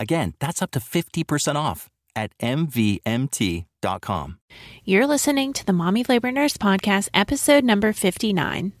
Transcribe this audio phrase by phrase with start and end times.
[0.00, 4.38] Again, that's up to 50% off at MVMT.com.
[4.84, 8.72] You're listening to the Mommy Labor Nurse Podcast, episode number 59.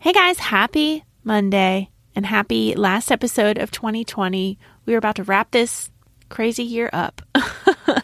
[0.00, 4.58] Hey guys, happy Monday and happy last episode of 2020.
[4.86, 5.90] We are about to wrap this
[6.28, 7.22] crazy year up.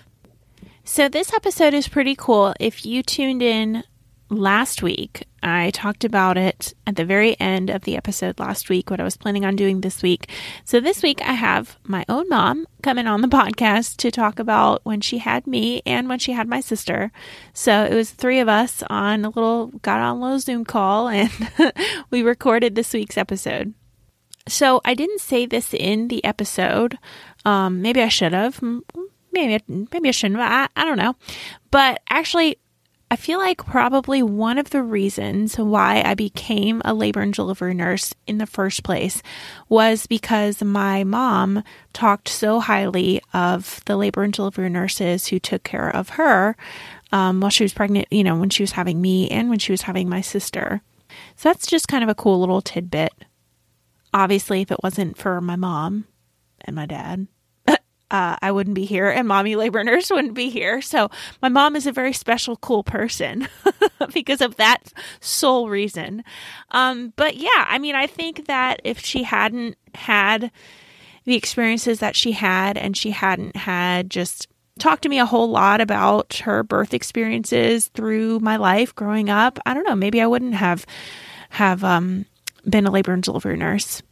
[0.85, 2.55] so, this episode is pretty cool.
[2.59, 3.85] If you tuned in
[4.31, 8.91] last week, I talked about it at the very end of the episode last week,
[8.91, 10.31] what I was planning on doing this week.
[10.65, 14.81] So, this week I have my own mom coming on the podcast to talk about
[14.85, 17.13] when she had me and when she had my sister.
[17.53, 21.31] So, it was three of us on a little, got on little Zoom call and
[22.11, 23.75] we recorded this week's episode.
[24.49, 26.99] So, I didn't say this in the episode.
[27.45, 28.63] Um, maybe I should have.
[29.33, 30.41] Maybe, maybe I shouldn't.
[30.41, 31.17] I, I don't know.
[31.71, 32.59] But actually,
[33.11, 37.75] I feel like probably one of the reasons why I became a labor and delivery
[37.75, 39.23] nurse in the first place
[39.69, 45.63] was because my mom talked so highly of the labor and delivery nurses who took
[45.63, 46.57] care of her
[47.13, 49.73] um, while she was pregnant, you know, when she was having me and when she
[49.73, 50.83] was having my sister.
[51.37, 53.13] So that's just kind of a cool little tidbit.
[54.13, 56.07] Obviously, if it wasn't for my mom
[56.63, 57.29] and my dad,
[58.15, 60.81] uh, I wouldn't be here and mommy labor nurse wouldn't be here.
[60.81, 61.11] So
[61.43, 63.49] my mom is a very special, cool person
[64.15, 66.23] because of that sole reason.
[66.71, 70.53] Um, but yeah, I mean, I think that if she hadn't had
[71.25, 74.47] the experiences that she had and she hadn't had just
[74.79, 79.59] talked to me a whole lot about her birth experiences through my life growing up,
[79.67, 80.87] I don't know, maybe I wouldn't have
[81.51, 82.27] have um,
[82.69, 84.03] been a labor and delivery nurse.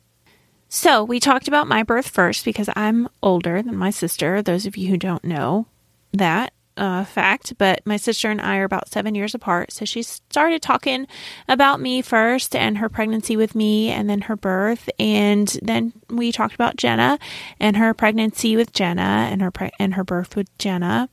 [0.74, 4.40] So, we talked about my birth first because I'm older than my sister.
[4.40, 5.66] Those of you who don't know
[6.14, 9.70] that uh, fact, but my sister and I are about seven years apart.
[9.70, 11.06] So, she started talking
[11.46, 14.88] about me first and her pregnancy with me, and then her birth.
[14.98, 17.18] And then we talked about Jenna
[17.60, 21.10] and her pregnancy with Jenna and her, pre- and her birth with Jenna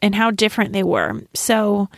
[0.00, 1.20] and how different they were.
[1.34, 1.90] So,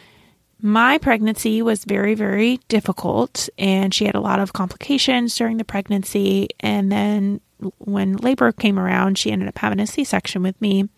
[0.63, 5.65] my pregnancy was very, very difficult, and she had a lot of complications during the
[5.65, 6.49] pregnancy.
[6.61, 7.41] And then
[7.79, 10.89] when labor came around, she ended up having a C section with me.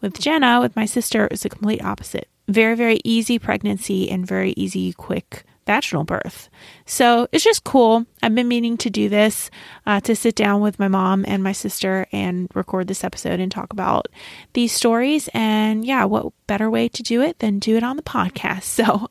[0.00, 2.28] With Jenna, with my sister, it was the complete opposite.
[2.48, 6.50] Very, very easy pregnancy and very easy, quick vaginal birth.
[6.84, 8.04] So it's just cool.
[8.24, 9.52] I've been meaning to do this
[9.86, 13.52] uh, to sit down with my mom and my sister and record this episode and
[13.52, 14.08] talk about
[14.54, 15.28] these stories.
[15.32, 18.64] And yeah, what better way to do it than do it on the podcast?
[18.80, 19.08] So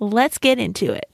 [0.00, 1.11] let's get into it.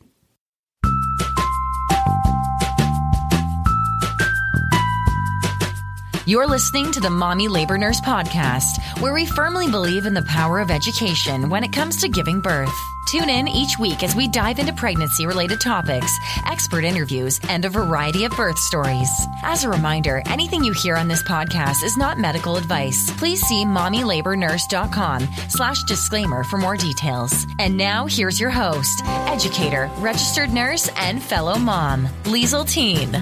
[6.29, 10.61] You're listening to the Mommy Labor Nurse Podcast, where we firmly believe in the power
[10.61, 12.79] of education when it comes to giving birth.
[13.07, 17.71] Tune in each week as we dive into pregnancy related topics, expert interviews, and a
[17.71, 19.09] variety of birth stories.
[19.43, 23.11] As a reminder, anything you hear on this podcast is not medical advice.
[23.17, 27.47] Please see mommylabornurse.com slash disclaimer for more details.
[27.59, 33.17] And now here's your host, educator, registered nurse, and fellow mom, Liesel Teen.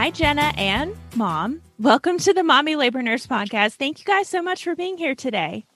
[0.00, 1.60] Hi, Jenna and mom.
[1.78, 3.74] Welcome to the Mommy Labor Nurse Podcast.
[3.74, 5.66] Thank you guys so much for being here today.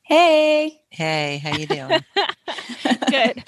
[0.00, 0.80] Hey.
[0.88, 2.00] Hey, how you doing?
[3.10, 3.44] Good.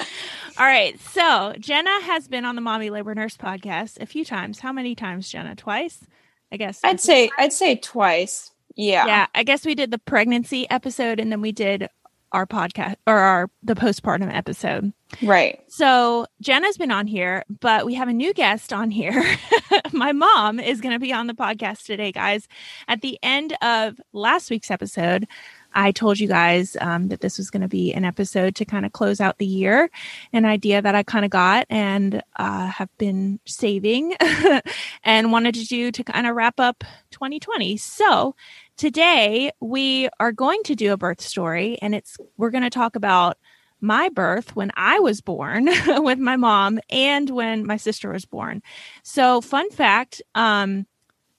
[0.58, 1.00] All right.
[1.00, 4.58] So Jenna has been on the Mommy Labor Nurse podcast a few times.
[4.58, 5.56] How many times, Jenna?
[5.56, 6.04] Twice?
[6.52, 6.80] I guess.
[6.84, 8.50] I'd say I'd say twice.
[8.76, 9.06] Yeah.
[9.06, 9.26] Yeah.
[9.34, 11.88] I guess we did the pregnancy episode and then we did
[12.30, 14.92] our podcast or our the postpartum episode.
[15.22, 15.60] Right.
[15.68, 19.24] So Jenna's been on here, but we have a new guest on here.
[19.92, 22.48] My mom is going to be on the podcast today, guys.
[22.88, 25.26] At the end of last week's episode,
[25.72, 28.84] I told you guys um, that this was going to be an episode to kind
[28.84, 29.90] of close out the year,
[30.32, 34.14] an idea that I kind of got and uh, have been saving
[35.04, 37.76] and wanted to do to kind of wrap up 2020.
[37.76, 38.34] So
[38.76, 42.96] today we are going to do a birth story and it's we're going to talk
[42.96, 43.38] about
[43.80, 48.62] my birth when I was born with my mom and when my sister was born.
[49.02, 50.86] So, fun fact, um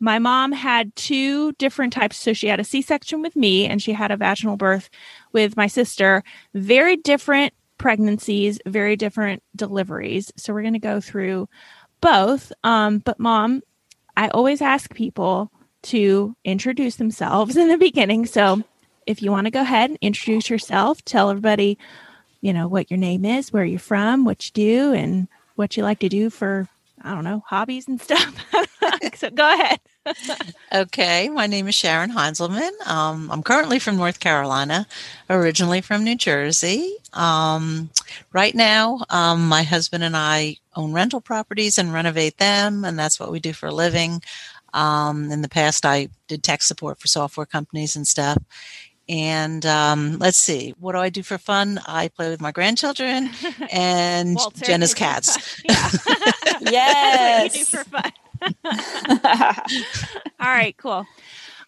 [0.02, 2.18] my mom had two different types.
[2.18, 4.90] So she had a C section with me and she had a vaginal birth
[5.32, 6.24] with my sister.
[6.56, 10.34] Very different pregnancies, very different deliveries.
[10.38, 11.48] So we're going to go through
[12.02, 12.52] both.
[12.64, 13.62] Um, but, mom,
[14.18, 15.52] I always ask people
[15.84, 18.26] to introduce themselves in the beginning.
[18.26, 18.64] So
[19.06, 21.78] if you want to go ahead and introduce yourself, tell everybody,
[22.42, 25.84] you know, what your name is, where you're from, what you do, and what you
[25.84, 26.68] like to do for,
[27.02, 28.36] I don't know, hobbies and stuff.
[29.16, 29.80] so go ahead
[30.74, 32.72] okay, my name is Sharon Heinzelman.
[32.88, 34.88] Um, I'm currently from North Carolina,
[35.30, 36.96] originally from New Jersey.
[37.14, 37.90] Um,
[38.34, 43.20] right now, um, my husband and I own rental properties and renovate them, and that's
[43.20, 44.22] what we do for a living.
[44.74, 48.38] Um, in the past, I did tech support for software companies and stuff.
[49.10, 51.80] And um, let's see, what do I do for fun?
[51.86, 53.30] I play with my grandchildren
[53.72, 55.62] and Walter, Jenna's cats.
[56.62, 57.70] yes.
[57.70, 58.12] for fun.
[60.40, 61.06] All right, cool.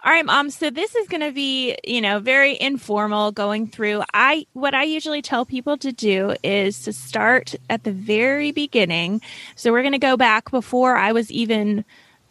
[0.06, 0.50] All right, mom.
[0.50, 4.04] So this is going to be, you know, very informal going through.
[4.14, 9.22] I what I usually tell people to do is to start at the very beginning.
[9.56, 11.86] So we're going to go back before I was even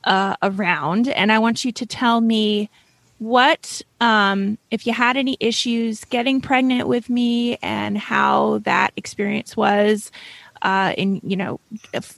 [0.05, 2.69] uh, around, and I want you to tell me
[3.23, 9.57] what um, if you had any issues getting pregnant with me and how that experience
[9.57, 10.11] was
[10.63, 11.61] uh, in you know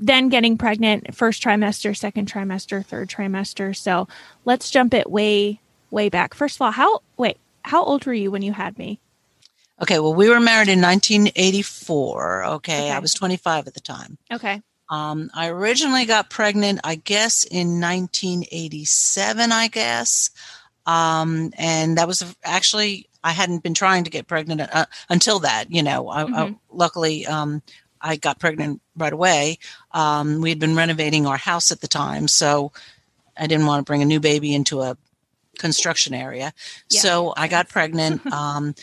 [0.00, 3.76] then getting pregnant first trimester second trimester third trimester.
[3.76, 4.08] So
[4.46, 5.60] let's jump it way
[5.90, 6.32] way back.
[6.32, 8.98] First of all how wait how old were you when you had me?
[9.82, 12.90] Okay well we were married in 1984 okay, okay.
[12.90, 14.16] i was 25 at the time.
[14.32, 14.62] Okay.
[14.90, 20.30] Um, i originally got pregnant i guess in 1987 i guess
[20.86, 25.70] um, and that was actually I hadn't been trying to get pregnant uh, until that.
[25.70, 26.34] You know, I, mm-hmm.
[26.34, 27.62] I, luckily um,
[28.00, 29.58] I got pregnant right away.
[29.92, 32.72] Um, we had been renovating our house at the time, so
[33.36, 34.96] I didn't want to bring a new baby into a
[35.58, 36.52] construction area.
[36.90, 37.00] Yeah.
[37.00, 38.24] So I got pregnant.
[38.32, 38.74] um,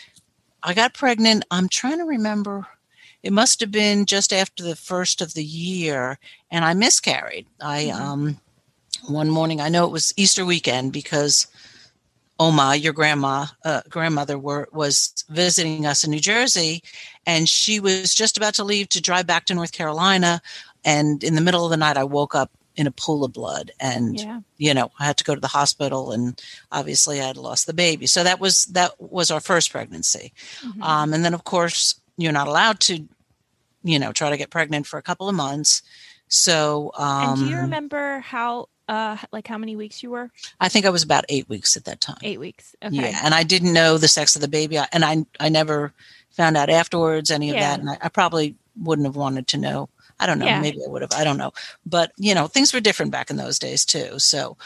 [0.63, 1.45] I got pregnant.
[1.51, 2.67] I'm trying to remember.
[3.21, 6.17] It must have been just after the first of the year,
[6.49, 7.45] and I miscarried.
[7.61, 8.01] I mm-hmm.
[8.01, 8.39] um,
[9.07, 9.61] one morning.
[9.61, 11.45] I know it was Easter weekend because
[12.41, 16.81] Oma, your grandma, uh, grandmother, were, was visiting us in New Jersey,
[17.27, 20.41] and she was just about to leave to drive back to North Carolina.
[20.83, 23.69] And in the middle of the night, I woke up in a pool of blood,
[23.79, 24.39] and yeah.
[24.57, 26.41] you know, I had to go to the hospital, and
[26.71, 28.07] obviously, I had lost the baby.
[28.07, 30.33] So that was that was our first pregnancy,
[30.65, 30.81] mm-hmm.
[30.81, 33.07] um, and then of course, you're not allowed to,
[33.83, 35.83] you know, try to get pregnant for a couple of months.
[36.27, 40.29] So, um, and do you um, remember how uh like how many weeks you were?
[40.59, 42.17] I think i was about eight weeks at that time.
[42.21, 42.75] Eight weeks.
[42.83, 42.95] Okay.
[42.95, 44.77] Yeah and i didn't know the sex of the baby.
[44.77, 45.93] And i i never
[46.29, 47.61] found out afterwards any of yeah.
[47.71, 49.89] that and I, I, probably wouldn't have wanted to know.
[50.19, 50.45] I don't know.
[50.45, 50.61] Yeah.
[50.61, 51.11] maybe i would have.
[51.13, 51.51] I don't know.
[51.85, 54.19] But you know things were different back in those days too.
[54.19, 54.57] So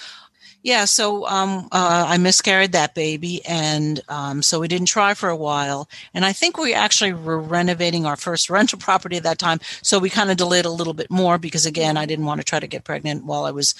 [0.65, 5.29] yeah, so um, uh, I miscarried that baby, and um, so we didn't try for
[5.29, 5.88] a while.
[6.12, 10.00] And I think we actually were renovating our first rental property at that time, so
[10.00, 12.59] we kind of delayed a little bit more because, again, I didn't want to try
[12.59, 13.75] to get pregnant while I was,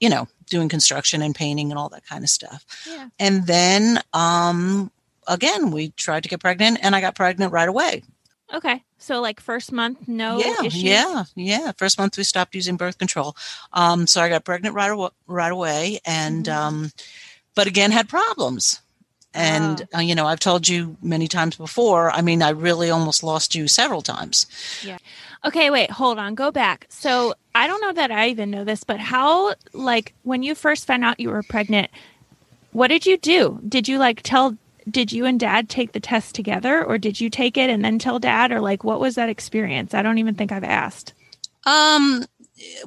[0.00, 2.66] you know, doing construction and painting and all that kind of stuff.
[2.84, 3.10] Yeah.
[3.20, 4.90] And then um,
[5.28, 8.02] again, we tried to get pregnant, and I got pregnant right away.
[8.52, 8.82] Okay.
[8.98, 10.82] So like first month, no yeah, issues?
[10.82, 11.72] Yeah, yeah.
[11.72, 13.36] First month we stopped using birth control.
[13.72, 16.58] Um, so I got pregnant right away, right away, and mm-hmm.
[16.58, 16.92] um,
[17.54, 18.80] but again had problems.
[19.34, 19.98] And oh.
[19.98, 22.10] uh, you know, I've told you many times before.
[22.10, 24.46] I mean, I really almost lost you several times.
[24.82, 24.98] Yeah.
[25.44, 26.34] Okay, wait, hold on.
[26.34, 26.86] Go back.
[26.88, 30.86] So I don't know that I even know this, but how like when you first
[30.86, 31.90] found out you were pregnant,
[32.72, 33.60] what did you do?
[33.68, 34.56] Did you like tell
[34.90, 37.98] did you and dad take the test together or did you take it and then
[37.98, 39.94] tell dad or like what was that experience?
[39.94, 41.14] I don't even think I've asked.
[41.64, 42.24] Um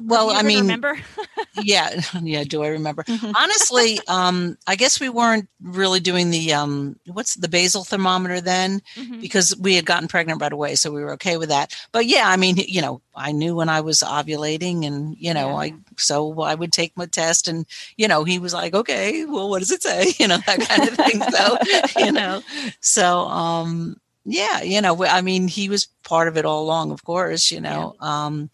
[0.00, 0.98] well, I mean, remember?
[1.62, 2.44] yeah, yeah.
[2.44, 3.02] Do I remember?
[3.04, 3.32] Mm-hmm.
[3.34, 8.80] Honestly, um, I guess we weren't really doing the um, what's the basal thermometer then,
[8.94, 9.20] mm-hmm.
[9.20, 11.74] because we had gotten pregnant right away, so we were okay with that.
[11.92, 15.50] But yeah, I mean, you know, I knew when I was ovulating, and you know,
[15.50, 15.56] yeah.
[15.56, 19.48] I so I would take my test, and you know, he was like, okay, well,
[19.48, 20.12] what does it say?
[20.22, 21.20] You know, that kind of thing.
[21.32, 21.58] so
[21.98, 22.42] you know,
[22.80, 27.04] so um, yeah, you know, I mean, he was part of it all along, of
[27.04, 27.50] course.
[27.50, 27.96] You know.
[28.00, 28.26] Yeah.
[28.26, 28.50] Um,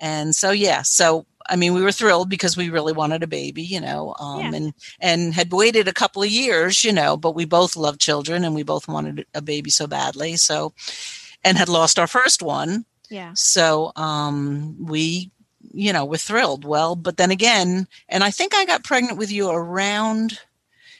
[0.00, 3.62] and so, yeah, so I mean, we were thrilled because we really wanted a baby,
[3.62, 4.54] you know, um, yeah.
[4.54, 8.44] and and had waited a couple of years, you know, but we both love children
[8.44, 10.36] and we both wanted a baby so badly.
[10.36, 10.72] So,
[11.44, 12.84] and had lost our first one.
[13.10, 13.32] Yeah.
[13.34, 15.32] So, um, we,
[15.72, 16.64] you know, were thrilled.
[16.64, 20.38] Well, but then again, and I think I got pregnant with you around.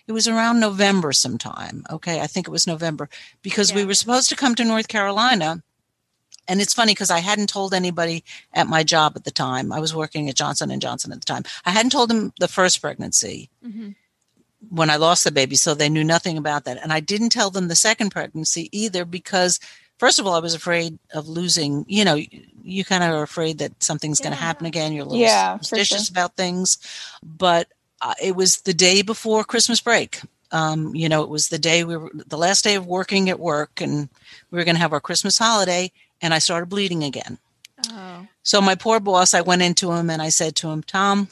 [0.09, 1.85] It it was around November sometime.
[1.89, 3.09] Okay, I think it was November
[3.43, 5.63] because we were supposed to come to North Carolina.
[6.51, 9.73] And it's funny because I hadn't told anybody at my job at the time.
[9.73, 11.45] I was working at Johnson and Johnson at the time.
[11.65, 13.95] I hadn't told them the first pregnancy Mhm.
[14.69, 16.79] when I lost the baby, so they knew nothing about that.
[16.83, 19.61] And I didn't tell them the second pregnancy either because,
[19.99, 21.85] first of all, I was afraid of losing.
[21.89, 22.17] You know,
[22.63, 24.93] you, kind of are afraid that something's going to happen again.
[24.93, 26.13] You're a little Yeah, suspicious sure.
[26.13, 26.79] about things.
[27.23, 27.69] But
[28.03, 30.21] uh, it was the day before Christmas break.
[30.53, 33.39] Um, you know, it was the day we were the last day of working at
[33.39, 34.09] work, and
[34.51, 35.93] we were going to have our Christmas holiday.
[36.23, 37.39] And I started bleeding again.
[37.91, 38.27] Oh.
[38.43, 41.29] So my poor boss, I went into him and I said to him, Tom,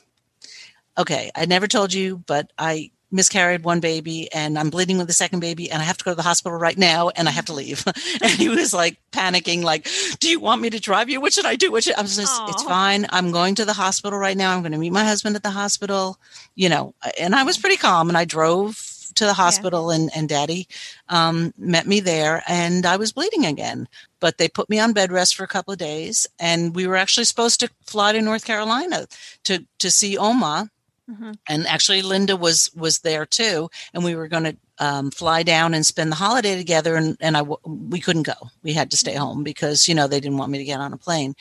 [0.96, 5.14] okay, I never told you, but I miscarried one baby and I'm bleeding with the
[5.14, 7.46] second baby and I have to go to the hospital right now and I have
[7.46, 7.84] to leave.
[8.22, 9.88] and he was like panicking, like,
[10.20, 11.20] do you want me to drive you?
[11.20, 11.72] What should I do?
[11.72, 13.06] What should I was just, it's fine.
[13.10, 14.54] I'm going to the hospital right now.
[14.54, 16.18] I'm going to meet my husband at the hospital,
[16.54, 18.76] you know, and I was pretty calm and I drove
[19.14, 20.68] to the hospital and, and daddy
[21.08, 23.88] um, met me there and I was bleeding again
[24.20, 26.96] but they put me on bed rest for a couple of days and we were
[26.96, 29.06] actually supposed to fly to north carolina
[29.44, 30.70] to to see oma.
[31.10, 31.36] Mhm.
[31.48, 35.72] and actually linda was was there too and we were going to um, fly down
[35.74, 38.34] and spend the holiday together and, and I w- we couldn't go.
[38.62, 40.92] We had to stay home because you know they didn't want me to get on
[40.92, 41.34] a plane.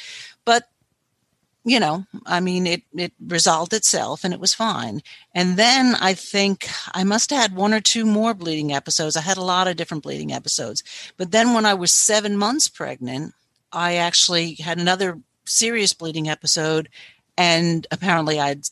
[0.44, 0.64] But
[1.68, 5.02] you know i mean it it resolved itself and it was fine.
[5.36, 9.18] And then i think i must have had one or two more bleeding episodes.
[9.18, 10.82] I had a lot of different bleeding episodes.
[11.18, 13.34] But then when i was seven months pregnant
[13.74, 16.90] i actually had another serious bleeding episode.
[17.38, 18.64] And apparently i'd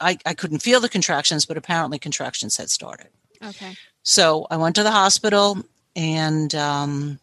[0.00, 3.08] I, I couldn't feel the contractions but apparently contractions had started.
[3.42, 3.74] Okay.
[4.02, 5.58] so I went to the hospital,
[5.96, 7.18] and um,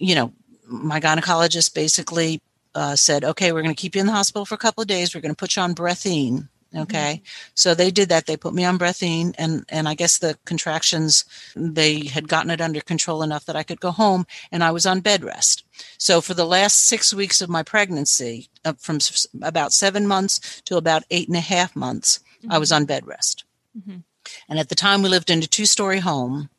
[0.00, 0.32] you know,
[0.66, 2.40] my gynecologist basically
[2.76, 4.88] uh, said, "Okay, we're going to keep you in the hospital for a couple of
[4.88, 5.14] days.
[5.14, 7.22] We're going to put you on Brethine." Okay,
[7.54, 8.26] so they did that.
[8.26, 11.24] They put me on Brethine, and and I guess the contractions
[11.56, 14.84] they had gotten it under control enough that I could go home, and I was
[14.84, 15.64] on bed rest.
[15.96, 20.60] So for the last six weeks of my pregnancy, uh, from s- about seven months
[20.66, 23.44] to about eight and a half months, I was on bed rest.
[23.78, 24.02] Mhm.
[24.48, 26.50] And at the time, we lived in a two story home.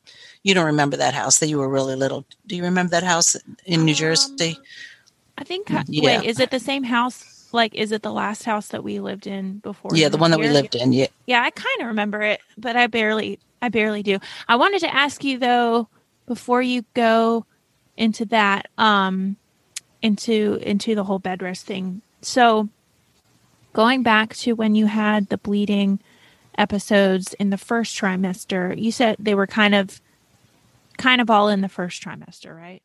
[0.42, 2.24] You don't remember that house that you were really little.
[2.46, 4.58] Do you remember that house in New Jersey?
[5.38, 5.70] I think.
[5.86, 6.18] Yeah.
[6.18, 7.48] Wait, is it the same house?
[7.52, 9.92] Like, is it the last house that we lived in before?
[9.94, 10.92] Yeah, the one that we lived in.
[10.92, 11.06] Yeah.
[11.26, 14.18] Yeah, I kind of remember it, but I barely, I barely do.
[14.48, 15.88] I wanted to ask you though,
[16.26, 17.46] before you go
[17.96, 19.36] into that, um,
[20.02, 22.02] into into the whole bed rest thing.
[22.20, 22.68] So,
[23.72, 26.00] going back to when you had the bleeding
[26.58, 30.00] episodes in the first trimester, you said they were kind of,
[30.98, 32.82] kind of all in the first trimester, right?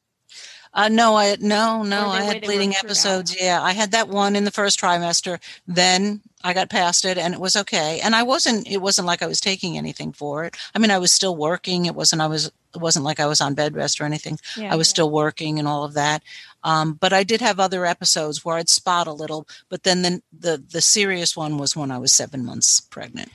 [0.75, 2.09] Uh, no, I no, no.
[2.09, 3.35] I had bleeding episodes.
[3.39, 5.39] Yeah, I had that one in the first trimester.
[5.67, 7.99] Then I got past it, and it was okay.
[8.03, 8.67] And I wasn't.
[8.67, 10.57] It wasn't like I was taking anything for it.
[10.73, 11.85] I mean, I was still working.
[11.85, 12.23] It wasn't.
[12.23, 12.47] I was.
[12.47, 14.39] It wasn't like I was on bed rest or anything.
[14.57, 14.73] Yeah.
[14.73, 16.23] I was still working and all of that.
[16.63, 19.47] Um, but I did have other episodes where I'd spot a little.
[19.69, 23.31] But then the the the serious one was when I was seven months pregnant.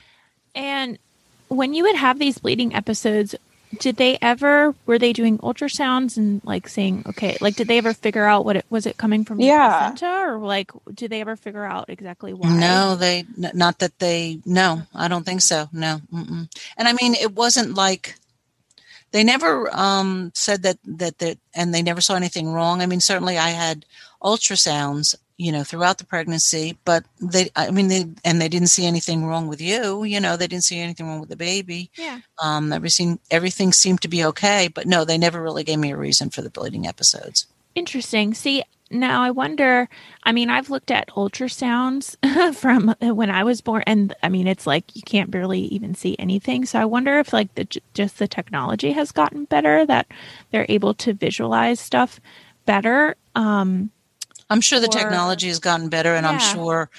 [0.53, 0.99] And
[1.47, 3.33] when you would have these bleeding episodes,
[3.77, 7.93] did they ever were they doing ultrasounds and like saying okay, like did they ever
[7.93, 9.91] figure out what it was it coming from the Yeah.
[9.91, 12.49] placenta or like did they ever figure out exactly why?
[12.49, 14.39] No, they not that they.
[14.45, 15.69] No, I don't think so.
[15.71, 16.49] No, Mm-mm.
[16.77, 18.15] and I mean it wasn't like
[19.11, 22.81] they never um, said that that that, and they never saw anything wrong.
[22.81, 23.85] I mean, certainly I had
[24.21, 28.85] ultrasounds, you know, throughout the pregnancy, but they, I mean, they and they didn't see
[28.85, 30.03] anything wrong with you.
[30.03, 31.89] You know, they didn't see anything wrong with the baby.
[31.95, 32.19] Yeah.
[32.43, 35.97] Um, everything everything seemed to be okay, but no, they never really gave me a
[35.97, 37.47] reason for the bleeding episodes.
[37.73, 38.33] Interesting.
[38.33, 39.87] See, now I wonder.
[40.23, 42.17] I mean, I've looked at ultrasounds
[42.55, 46.17] from when I was born, and I mean, it's like you can't barely even see
[46.19, 46.65] anything.
[46.65, 50.07] So I wonder if, like, the just the technology has gotten better that
[50.51, 52.19] they're able to visualize stuff
[52.65, 53.15] better.
[53.35, 53.91] Um,
[54.49, 56.89] I'm sure the Or- technology has gotten better, and I'm sure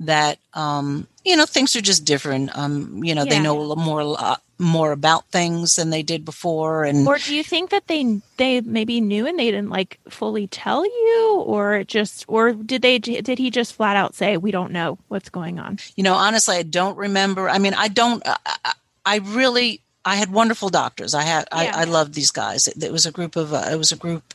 [0.00, 2.56] that um, you know things are just different.
[2.56, 6.02] Um, you know, they know a little more a lot more about things than they
[6.02, 9.70] did before, and or do you think that they they maybe knew and they didn't
[9.70, 14.36] like fully tell you, or just, or did they did he just flat out say
[14.36, 15.78] we don't know what's going on?
[15.96, 17.48] you know, honestly, I don't remember.
[17.48, 18.22] I mean, I don't.
[18.26, 18.74] I, I-
[19.06, 19.80] I really.
[20.04, 21.14] I had wonderful doctors.
[21.14, 21.48] I had.
[21.52, 21.72] Yeah.
[21.74, 22.68] I, I loved these guys.
[22.68, 23.52] It, it was a group of.
[23.54, 24.34] Uh, it was a group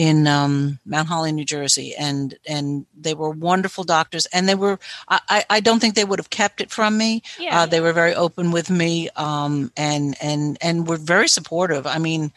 [0.00, 4.24] in um, Mount Holly, New Jersey, and and they were wonderful doctors.
[4.32, 4.78] And they were.
[5.06, 7.22] I, I don't think they would have kept it from me.
[7.38, 11.86] Yeah, uh, they were very open with me, um, and and and were very supportive.
[11.86, 12.32] I mean,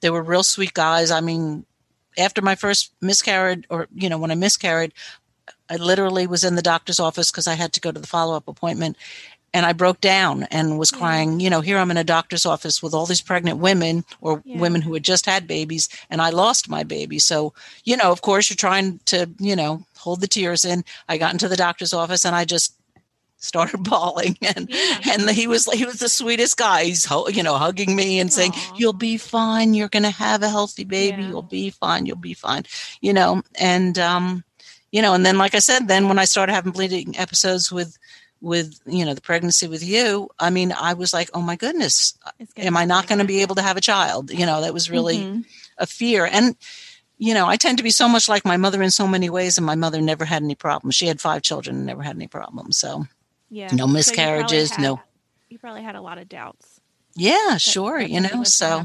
[0.00, 1.12] they were real sweet guys.
[1.12, 1.64] I mean,
[2.18, 4.92] after my first miscarriage, or you know, when I miscarried,
[5.70, 8.36] I literally was in the doctor's office because I had to go to the follow
[8.36, 8.96] up appointment.
[9.54, 11.40] And I broke down and was crying.
[11.40, 14.58] You know, here I'm in a doctor's office with all these pregnant women or Yeah.
[14.60, 17.18] women who had just had babies, and I lost my baby.
[17.20, 20.84] So, you know, of course, you're trying to, you know, hold the tears in.
[21.08, 22.74] I got into the doctor's office and I just
[23.38, 25.00] started bawling and Yeah.
[25.12, 28.52] and he was he was the sweetest guy he's you know hugging me and saying
[28.76, 31.28] you'll be fine you're going to have a healthy baby Yeah.
[31.28, 32.64] you'll be fine you'll be fine
[33.02, 34.44] you know and um
[34.92, 37.98] you know and then like i said then when i started having bleeding episodes with
[38.44, 42.16] with you know the pregnancy with you i mean i was like oh my goodness
[42.56, 44.90] am i not going to be able to have a child you know that was
[44.90, 45.44] really Mhm.
[45.78, 46.54] a fear and
[47.18, 49.56] you know i tend to be so much like my mother in so many ways
[49.58, 52.28] and my mother never had any problems she had five children and never had any
[52.28, 53.06] problems so
[53.50, 53.68] yeah.
[53.72, 55.00] no So you miscarriages, had- no-
[55.48, 56.80] You probably had a lot of doubts.
[57.14, 58.84] yeah that- sure that you know so.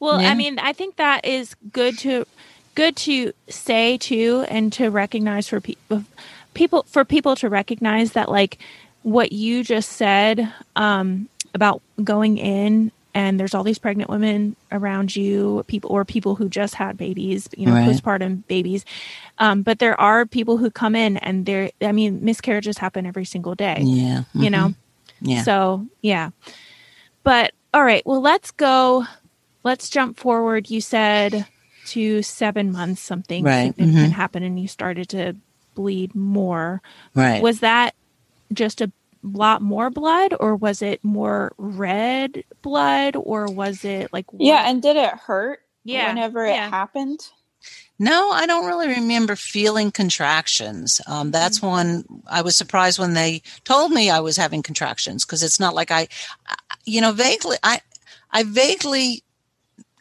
[0.00, 0.30] Well, yeah.
[0.30, 2.26] I mean, I think that is good to
[2.74, 6.04] good to say too, and to recognize for people
[6.54, 8.58] people for people to recognize that like
[9.02, 15.16] what you just said um, about going in and there's all these pregnant women around
[15.16, 17.88] you people or people who just had babies you know Right.
[17.88, 18.84] postpartum babies
[19.38, 23.24] um, but there are people who come in and they're i mean miscarriages happen every
[23.24, 24.74] single day yeah you mhm, know
[25.20, 26.30] yeah so yeah.
[27.24, 29.04] But all right, well let's go
[29.64, 30.70] let's jump forward.
[30.70, 31.46] You said
[31.86, 34.16] to seven months something Right, significant mhm.
[34.16, 35.36] happened and you started to
[35.74, 36.80] bleed more.
[37.14, 37.94] right Was that
[38.52, 38.90] just a
[39.22, 44.80] lot more blood or was it more red blood or was it like Yeah, and
[44.80, 47.20] did it hurt Yeah, whenever it happened?
[47.98, 51.00] No, I don't really remember feeling contractions.
[51.08, 55.42] Um, that's one I was surprised when they told me I was having contractions because
[55.42, 56.06] it's not like I,
[56.46, 57.80] I- you know, vaguely I,
[58.30, 59.24] I vaguely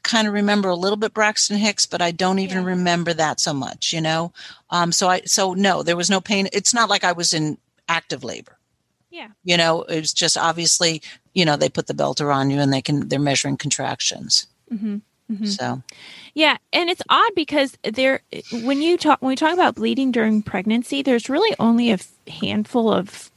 [0.03, 2.63] kind of remember a little bit Braxton Hicks, but I don't even Yeah.
[2.65, 4.31] remember that so much, you know.
[4.69, 6.47] Um, so I, so no, there was no pain.
[6.53, 7.57] It's not like I was in
[7.87, 8.57] active labor.
[9.09, 9.29] Yeah.
[9.43, 11.01] You know, it's just obviously,
[11.33, 14.47] you know, they put the belter on you and they can they're measuring contractions.
[14.71, 15.01] Mhm,
[15.31, 15.47] mhm.
[15.47, 15.81] So
[16.33, 18.21] Yeah, and it's odd because there
[18.51, 22.91] when you talk when we talk about bleeding during pregnancy, there's really only a handful
[22.91, 23.31] of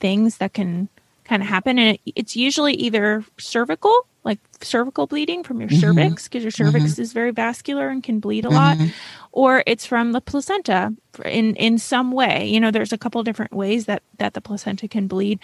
[0.00, 0.88] things that can
[1.24, 5.80] kind of happen and it, it's usually either cervical, like cervical bleeding from your Mhm.
[5.80, 8.92] cervix because your cervix is very vascular and can bleed a lot, Mhm.
[9.32, 10.92] or it's from the placenta
[11.24, 12.48] in in some way.
[12.48, 15.38] You know, there's a couple different ways that that the placenta can bleed.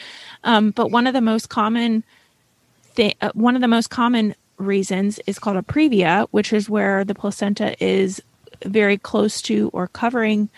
[0.45, 2.03] Um, but one of the most common
[2.95, 7.05] thi- uh, one of the most common reasons is called a previa, which is where
[7.05, 8.21] the placenta is
[8.67, 10.49] very close to or covering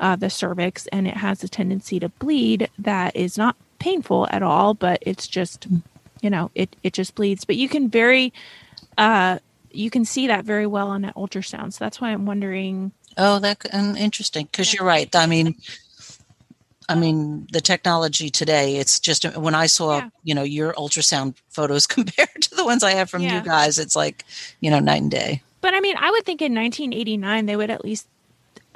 [0.00, 4.42] uh, the cervix, and it has a tendency to bleed that is not painful at
[4.42, 5.68] all, but it's just,
[6.22, 7.44] you know, it it just bleeds.
[7.44, 8.32] But you can very,
[8.96, 9.38] uh,
[9.70, 11.74] you can see that very well on an ultrasound.
[11.74, 12.92] So that's why I'm wondering.
[13.18, 14.46] Oh, that um, interesting.
[14.50, 15.14] Because you're right.
[15.14, 15.56] I mean,
[16.88, 18.76] I mean, the technology today.
[18.76, 20.08] It's just when I saw, Yeah.
[20.24, 23.36] you know, your ultrasound photos compared to the ones I have from Yeah.
[23.38, 24.24] you guys, it's like,
[24.60, 25.42] you know, night and day.
[25.60, 28.06] But I mean, I would think in 1989 they would at least.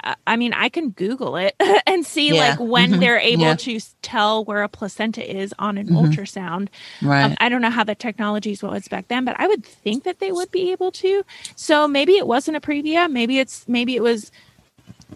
[0.03, 1.55] I- mean, I can Google it
[1.87, 2.49] and see Yeah.
[2.51, 2.99] like when Mhm.
[2.99, 3.55] they're able Yeah.
[3.55, 6.09] to tell where a placenta is on an Mhm.
[6.09, 6.67] ultrasound.
[7.01, 7.23] Right.
[7.23, 9.65] Um, I don't know how the technology is what was back then, but I would
[9.65, 11.23] think that they would be able to.
[11.55, 13.09] So maybe it wasn't a previa.
[13.11, 14.31] Maybe it's maybe it was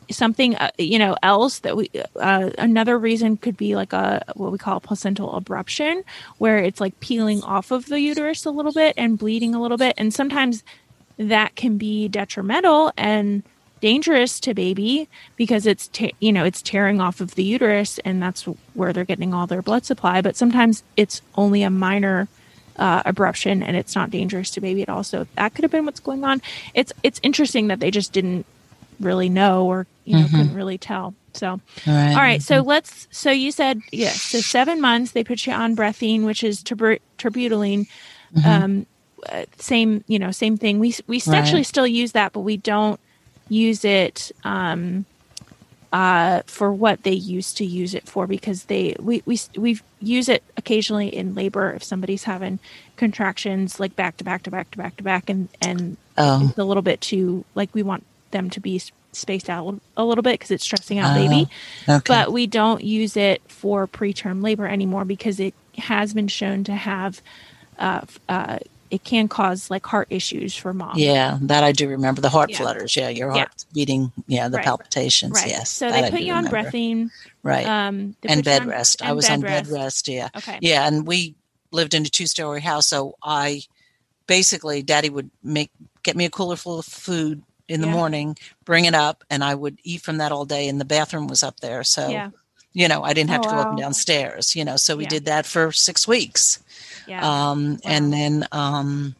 [0.10, 1.90] something uh, you know else that we.
[2.20, 6.04] Uh, another reason could be like a what we call a placental abruption,
[6.38, 9.78] where it's like peeling off of the uterus a little bit and bleeding a little
[9.78, 10.64] bit, and sometimes
[11.18, 13.44] that can be detrimental and
[13.82, 18.22] dangerous to baby because it's te- you know it's tearing off of the uterus and
[18.22, 22.28] that's where they're getting all their blood supply but sometimes it's only a minor
[22.78, 25.86] uh, abruption and it's not dangerous to baby at all so that could have been
[25.86, 26.42] what's going on
[26.74, 28.46] it's it's interesting that they just didn't
[29.00, 32.10] really know or you know couldn't really tell so All right.
[32.14, 33.08] all right, so let's.
[33.10, 34.22] So you said yes.
[34.22, 37.88] So seven months they put you on Brethine, which is terbut- terbutaline.
[38.46, 38.86] Um,
[39.32, 40.80] uh, same, you know, same thing.
[40.80, 41.38] We we Right.
[41.38, 43.00] actually still use that, but we don't
[43.50, 45.06] use it um,
[45.94, 50.30] uh, for what they used to use it for because they we we we use
[50.30, 52.60] it occasionally in labor if somebody's having
[52.96, 56.48] contractions like back to back to back to back to back, and and Oh.
[56.50, 58.82] it's a little bit too like we want them to be
[59.14, 61.50] spaced out a little bit because it's stressing out baby
[61.90, 62.02] Okay.
[62.08, 66.74] but we don't use it for preterm labor anymore because it has been shown to
[66.74, 67.22] have
[67.80, 68.60] uh, uh,
[68.92, 72.22] it can cause like heart issues for mom yeah, that I do remember.
[72.22, 72.58] The heart Yeah.
[72.58, 72.96] flutters.
[72.96, 73.38] Yeah, your Yeah.
[73.38, 74.12] heart beating.
[74.28, 74.66] Yeah, the Right.
[74.66, 75.34] palpitations.
[75.34, 75.70] right Yes.
[75.70, 76.70] so they put do you on remember.
[76.70, 77.10] Brethine
[77.42, 77.66] Right.
[77.66, 79.02] um and bed on- rest.
[79.02, 80.08] I and was on bed rest.
[80.08, 80.30] Yeah.
[80.36, 81.36] okay Yeah, and we
[81.72, 83.64] lived in a two-story house, so I
[84.28, 85.72] basically, Daddy would make
[86.04, 87.94] get me a cooler full of food in the Yeah.
[87.94, 90.68] morning, bring it up, and I would eat from that all day.
[90.68, 92.30] And the bathroom was up there, so yeah
[92.74, 93.84] You know, I didn't have Oh, to go up and wow.
[93.84, 94.56] down stairs.
[94.56, 95.10] You know, so we Yeah.
[95.10, 96.60] did that for six weeks.
[97.08, 97.22] Yeah.
[97.52, 99.16] Um, and then, um,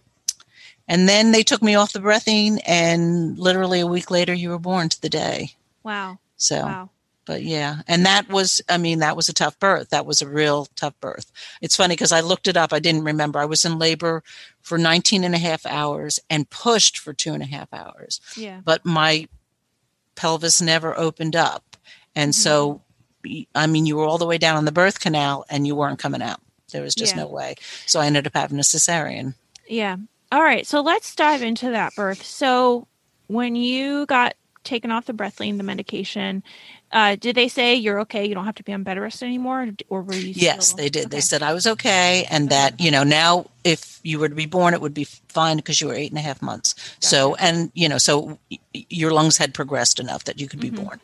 [0.88, 4.60] and then they took me off the Brethine, and literally a week later, you were
[4.60, 5.54] born to the day.
[5.84, 6.18] wow.
[6.38, 6.90] So, Wow.
[7.26, 9.90] but yeah, and that was, I mean, that was a tough birth.
[9.90, 11.32] That was a real tough birth.
[11.62, 12.74] It's funny because I looked it up.
[12.74, 13.38] I didn't remember.
[13.40, 14.24] I was in labor
[14.62, 18.62] for 19 and a half hours and pushed for two and a half hours, Yeah.
[18.66, 19.28] but my
[20.16, 21.78] pelvis never opened up.
[22.16, 22.82] And so,
[23.56, 26.00] I mean, you were all the way down on the birth canal and you weren't
[26.00, 26.42] coming out.
[26.72, 27.24] There was just Yeah.
[27.24, 27.56] no way.
[27.86, 29.34] So I ended up having a cesarean.
[29.68, 29.98] Yeah.
[30.32, 30.66] All right.
[30.66, 32.24] So let's dive into that birth.
[32.26, 32.88] So
[33.28, 36.44] when you got taken off the Brethine, the medication,
[36.92, 38.26] uh, did they say you're okay?
[38.26, 40.34] You don't have to be on bed rest anymore, or were you?
[40.36, 41.10] Yes, still- they did.
[41.10, 44.46] They said I was okay, and that you know now if you were to be
[44.46, 46.76] born, it would be fine because you were eight and a half months.
[47.00, 50.70] So and you know so y- your lungs had progressed enough that you could be
[50.70, 50.84] Mm-hmm.
[50.84, 51.00] born.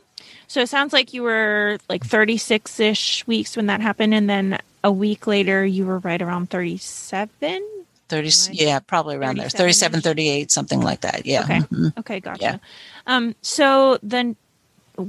[0.50, 4.60] So it sounds like you were like 36 ish weeks when that happened, and then
[4.88, 7.62] a week later you were right around 37.
[8.10, 11.60] 30 yeah probably around there 37 37 38 something like that yeah Okay.
[11.60, 11.98] Mhm.
[12.00, 12.42] Okay, gotcha.
[12.42, 12.58] Yeah.
[13.06, 14.38] Um, so then,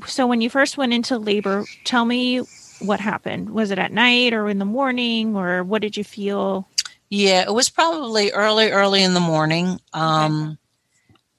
[0.07, 2.39] so when you first went into labor, tell me
[2.81, 3.51] what happened.
[3.51, 6.67] Was it at night or in the morning, or what did you feel?
[7.11, 10.59] yeah it was probably early early in the morning um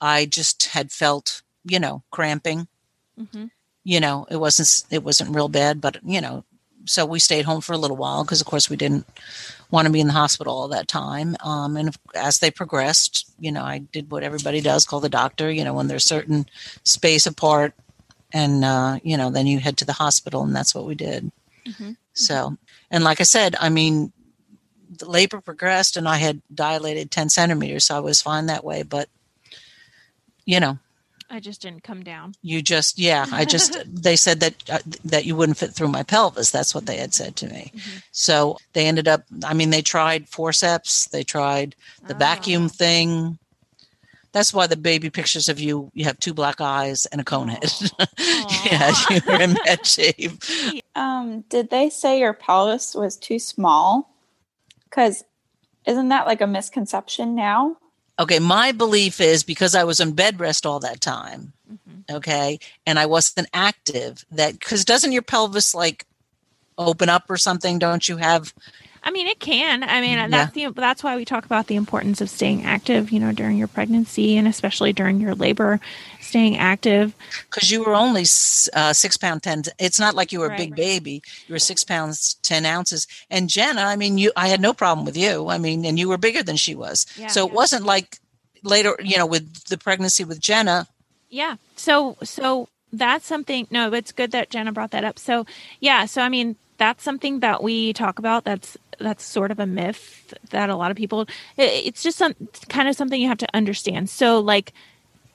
[0.01, 2.67] i just had felt you know cramping
[3.21, 3.45] Mm-hmm.
[3.83, 6.43] you know it wasn't it wasn't real bad but you know
[6.85, 9.05] so we stayed home for a little while because of course we didn't
[9.71, 13.51] want to be in the hospital all that time um, and as they progressed you
[13.51, 16.45] know i did what everybody does call the doctor you know when there's certain
[16.83, 17.73] space apart
[18.33, 21.31] and uh, you know then you head to the hospital and that's what we did
[21.67, 21.97] Mhm.
[22.13, 22.57] so
[22.89, 24.11] and like i said i mean
[24.97, 28.81] the labor progressed and i had dilated 10 centimeters so i was fine that way
[28.83, 29.07] but
[30.45, 30.79] you know
[31.29, 32.33] I just didn't come down.
[32.41, 36.03] you just yeah i just they said that uh, that you wouldn't fit through my
[36.03, 36.51] pelvis.
[36.51, 37.71] That's what they had said to me.
[38.11, 41.75] So they ended up i mean they tried forceps they tried
[42.07, 43.37] the vacuum thing.
[44.31, 47.49] That's why the baby pictures of you you have two black eyes and a cone
[47.49, 47.71] head.
[48.65, 50.31] Yeah you were in bad shape.
[50.95, 54.13] Um, did they say your pelvis was too small?
[54.83, 55.23] Because
[55.85, 57.77] isn't that like a misconception now?
[58.19, 62.15] Okay my belief is because i was on bed rest all that time mm-hmm.
[62.15, 66.05] okay and i wasn't active that because doesn't your pelvis like
[66.79, 67.77] open up or something?
[67.77, 68.53] Don't you have
[69.03, 69.83] I mean, it can.
[69.83, 70.27] I mean, Yeah.
[70.27, 73.11] that's the that's why we talk about the importance of staying active.
[73.11, 75.79] You know, during your pregnancy and especially during your labor,
[76.21, 77.13] staying active.
[77.49, 78.23] because you were only
[78.73, 79.63] uh, six pound ten.
[79.79, 80.57] It's not like you were a Right.
[80.59, 81.21] big baby.
[81.47, 83.07] You were six pounds ten ounces.
[83.29, 84.31] And Jenna, I mean, you.
[84.35, 85.47] I had no problem with you.
[85.49, 87.05] I mean, and you were bigger than she was.
[87.17, 87.27] Yeah.
[87.27, 88.19] so it wasn't like
[88.63, 90.87] later, you know, with the pregnancy with Jenna.
[91.29, 91.55] Yeah.
[91.77, 95.17] So so that's something no, it's good that Jenna brought that up.
[95.19, 95.45] So
[95.79, 98.43] yeah, so I mean that's something that we talk about.
[98.45, 101.21] That's that's sort of a myth that a lot of people
[101.57, 102.33] it- it's just some
[102.69, 104.09] kind of something you have to understand.
[104.09, 104.73] So like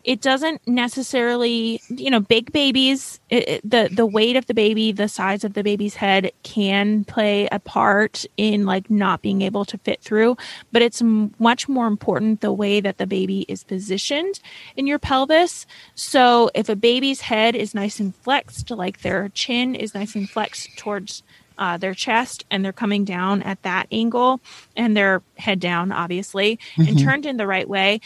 [0.05, 4.92] it doesn't necessarily you know big babies it, it- the the weight of the baby
[4.92, 9.64] the size of the baby's head can play a part in like not being able
[9.64, 10.37] to fit through
[10.72, 14.40] but it's m- much more important the way that the baby is positioned
[14.77, 19.74] in your pelvis so if a baby's head is nice and flexed like their chin
[19.74, 21.22] is nice and flexed towards
[21.59, 24.40] uh, their chest and they're coming down at that angle
[24.77, 28.01] and their head down obviously and turned in the right way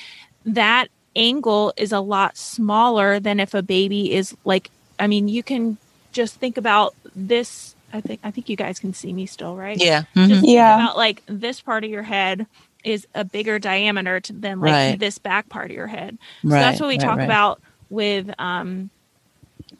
[0.45, 5.43] that angle is a lot smaller than if a baby is like I mean you
[5.43, 5.79] can
[6.13, 9.79] just think about this I think I think you guys can see me still right
[9.79, 10.03] Yeah.
[10.27, 10.41] just Mhm.
[10.43, 10.75] think Yeah.
[10.75, 12.47] about like this part of your head
[12.85, 14.99] is a bigger diameter to, than like Right.
[14.99, 17.25] this back part of your head so Right, that's what we right, talk right.
[17.25, 18.91] about with um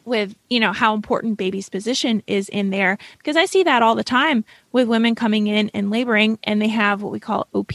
[0.05, 3.95] with you know how important baby's position is in there because I see that all
[3.95, 7.73] the time with women coming in and laboring and they have what we call OP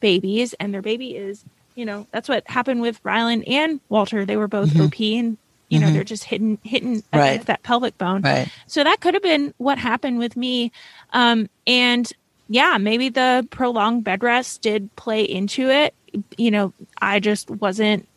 [0.00, 4.36] babies and their baby is you know that's what happened with Rylan and Walter they
[4.36, 5.92] were both OP and you know Mhm.
[5.94, 7.44] they're just hitting hitting Right.
[7.46, 8.48] that pelvic bone Right.
[8.66, 10.72] so that could have been what happened with me.
[11.12, 12.10] Um, and
[12.48, 15.94] yeah, maybe the prolonged bed rest did play into it.
[16.38, 18.08] You know, I just wasn't,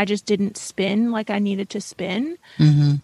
[0.00, 2.38] I just didn't spin like I needed to spin.
[2.56, 2.94] hmm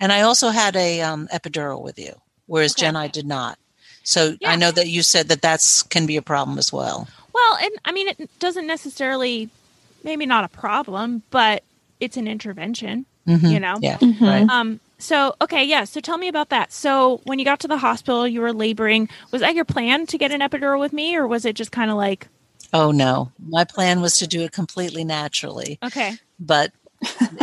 [0.00, 2.14] And I also had a um, epidural with you,
[2.46, 2.86] whereas Okay.
[2.86, 3.58] Jen, I did not.
[4.02, 4.52] So Yeah.
[4.52, 7.06] I know that you said that that's can be a problem as well.
[7.34, 9.50] Well, and I mean, it doesn't necessarily,
[10.02, 11.62] maybe not a problem, but
[12.00, 13.50] it's an intervention, Mhm.
[13.52, 13.76] you know?
[13.82, 13.98] Yeah.
[13.98, 14.20] Mhm.
[14.26, 14.48] Right.
[14.48, 15.84] Um, so okay, yeah.
[15.84, 16.72] So tell me about that.
[16.72, 19.08] So when you got to the hospital, you were laboring.
[19.32, 21.90] Was that your plan to get an epidural with me, or was it just kind
[21.90, 22.26] of like,
[22.72, 25.78] Oh no, my plan was to do it completely naturally.
[25.82, 26.72] okay, but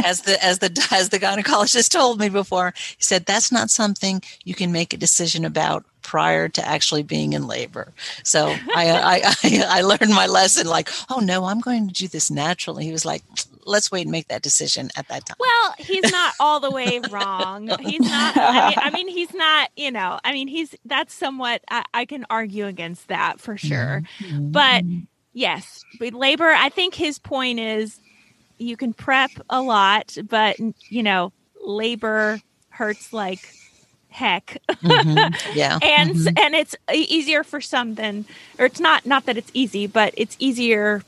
[0.06, 4.22] as the as the as the gynecologist told me before, he said that's not something
[4.44, 7.92] you can make a decision about prior to actually being in labor.
[8.24, 10.66] So I, I, I, I learned my lesson.
[10.66, 12.86] Like, oh no, I'm going to do this naturally.
[12.86, 13.24] He was like,
[13.66, 15.36] let's wait and make that decision at that time.
[15.38, 17.68] Well, he's not all the way wrong.
[17.82, 18.38] He's not.
[18.38, 19.70] I mean, I mean, he's not.
[19.76, 21.62] You know, I mean, he's that's somewhat.
[21.70, 24.52] I, I can argue against that for sure, Mm-hmm.
[24.52, 24.86] but
[25.38, 26.50] yes, but labor.
[26.50, 28.00] I think his point is
[28.58, 30.58] you can prep a lot, but
[30.90, 31.32] you know,
[31.64, 33.40] labor hurts like
[34.10, 35.36] heck Mhm.
[35.56, 35.78] Yeah.
[35.82, 36.40] and Mhm.
[36.42, 38.26] and it's easier for some than
[38.58, 41.04] or it's not not that it's easy but it's easier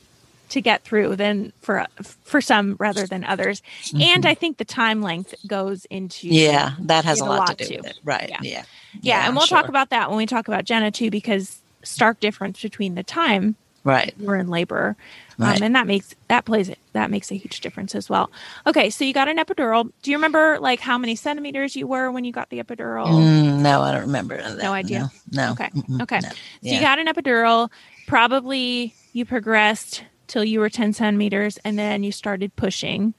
[0.50, 1.86] to get through than for
[2.24, 3.62] for some rather than others
[4.00, 6.34] and i think the time length goes into Mm-hmm.
[6.36, 7.76] yeah, that has a lot, lot to do too.
[7.78, 7.98] with it.
[8.04, 8.28] Right.
[8.28, 8.38] Yeah.
[8.42, 8.64] Yeah.
[9.00, 12.60] yeah, and we'll talk about that when we talk about jenna too because stark difference
[12.62, 14.14] between the time Right.
[14.18, 14.96] we're in labor
[15.38, 15.56] Right.
[15.56, 18.30] um, and that makes that plays it that makes a huge difference as well
[18.66, 22.10] okay so you got an epidural do you remember like how many centimeters you were
[22.10, 24.36] when you got the epidural Mm, no, I don't remember.
[24.36, 24.58] That.
[24.58, 25.10] No idea?
[25.32, 25.46] No.
[25.46, 25.52] no.
[25.52, 25.70] Okay.
[25.74, 26.02] Mm-mm.
[26.02, 26.20] Okay.
[26.20, 26.28] No.
[26.28, 27.70] So you got an epidural.
[28.06, 33.14] Probably you progressed till you were 10 centimeters and then you started pushing.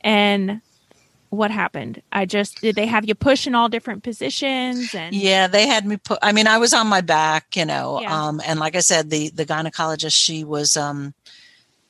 [0.00, 0.60] And
[1.30, 2.02] what happened?
[2.12, 4.94] I just, did they have you push in all different positions?
[4.94, 6.18] And Yeah, they had me put.
[6.22, 8.26] I mean, I was on my back, you know, Yeah.
[8.28, 11.14] um, and like I said, the the gynecologist, she was, um,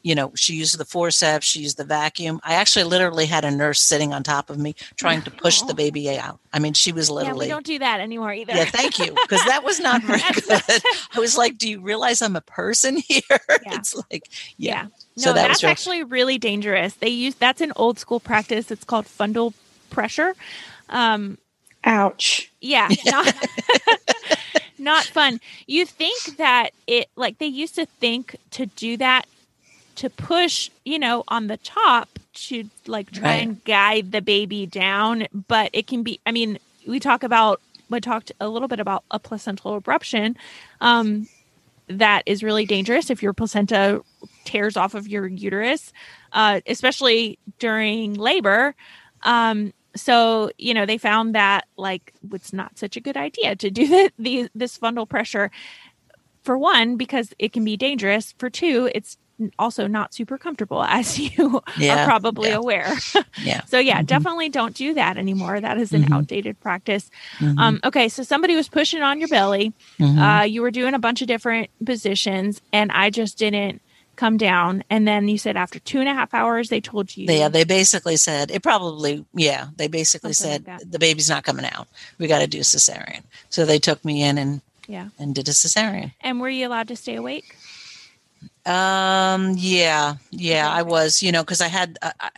[0.03, 2.41] you know, she used the forceps, she used the vacuum.
[2.43, 5.75] I actually literally had a nurse sitting on top of me trying to push the
[5.75, 6.39] baby out.
[6.53, 7.47] I mean, she was yeah, literally.
[7.47, 8.55] we don't do that anymore either.
[8.55, 10.63] yeah, thank you, because that was not very good.
[11.15, 13.21] I was like, "Do you realize I'm a person here?"
[13.67, 14.83] It's like, yeah.
[14.83, 14.83] yeah.
[14.85, 16.95] No, So that that's real- actually really dangerous.
[16.95, 18.71] They use, that's an old school practice.
[18.71, 19.53] It's called fundal
[19.91, 20.35] pressure.
[20.89, 21.37] Um,
[21.85, 22.51] Ouch.
[22.61, 23.35] Yeah, not,
[24.79, 25.41] not fun.
[25.67, 29.27] You think that it like they used to think to do that
[29.97, 33.43] to push, you know, on the top to like try Right.
[33.43, 38.01] and guide the baby down, but it can be I mean, we talk about we
[38.01, 40.37] talked a little bit about a placental abruption.
[40.81, 41.29] Um
[41.89, 44.01] that is really dangerous if your placenta
[44.45, 45.93] tears off of your uterus,
[46.33, 48.77] uh, especially during labor.
[49.25, 53.71] Um, so you know they found that like it's not such a good idea to
[53.73, 55.51] do the, the this fundal pressure
[56.45, 59.17] for one because it can be dangerous for two it's
[59.59, 62.57] also not super comfortable as you Yeah, are probably yeah.
[62.57, 62.93] aware
[63.43, 63.65] Yeah.
[63.65, 64.07] so yeah Mhm.
[64.07, 66.13] definitely don't do that anymore that is an Mhm.
[66.15, 67.59] outdated practice Mhm.
[67.59, 70.19] um, okay so somebody was pushing on your belly Mhm.
[70.19, 73.81] uh, you were doing a bunch of different positions and i just didn't
[74.17, 77.25] come down and then you said after two and a half hours they told you
[77.27, 79.25] yeah, they basically said it probably.
[79.33, 81.89] Yeah, they basically Something said like the baby's not coming out.
[82.19, 83.23] We got to do cesarean.
[83.49, 86.13] So they took me in and yeah and did a cesarean.
[86.21, 87.57] and were you allowed to stay awake
[88.67, 89.55] Um.
[89.57, 90.17] Yeah.
[90.31, 90.71] Yeah.
[90.71, 91.23] I was.
[91.23, 92.31] You know, because I had uh, I,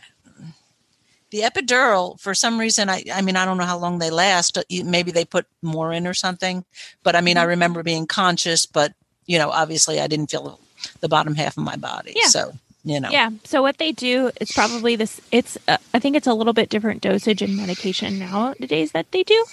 [1.31, 2.19] the epidural.
[2.19, 3.03] For some reason, I.
[3.13, 4.57] I mean, I don't know how long they last.
[4.57, 6.65] uh, Maybe they put more in or something.
[7.03, 7.41] But I mean, Mm-hmm.
[7.43, 8.93] I remember being conscious, but
[9.25, 10.59] you know, obviously, I didn't feel
[10.99, 12.13] the bottom half of my body.
[12.15, 12.27] Yeah.
[12.27, 13.09] So you know.
[13.09, 13.29] Yeah.
[13.45, 15.21] So what they do is probably this.
[15.31, 19.23] It's uh, I think it's a little bit different dosage and medication nowadays that they
[19.23, 19.45] do,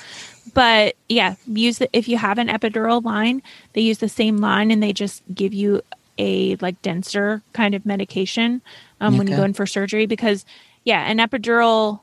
[0.54, 4.70] but yeah, use the if you have an epidural line, they use the same line
[4.70, 5.82] and they just give you
[6.18, 8.60] a like denser kind of medication
[9.00, 10.44] um, when you go in for surgery because
[10.84, 12.00] yeah, an epidural.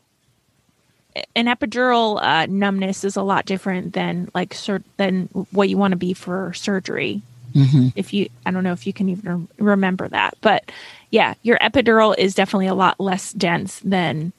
[1.36, 5.94] An epidural uh, numbness is a lot different than like sur- than what you want
[5.94, 7.24] to be for surgery
[7.56, 7.92] Mhm.
[7.96, 10.70] if you i don't know if you can even remember that but
[11.10, 14.32] yeah your epidural is definitely a lot less dense than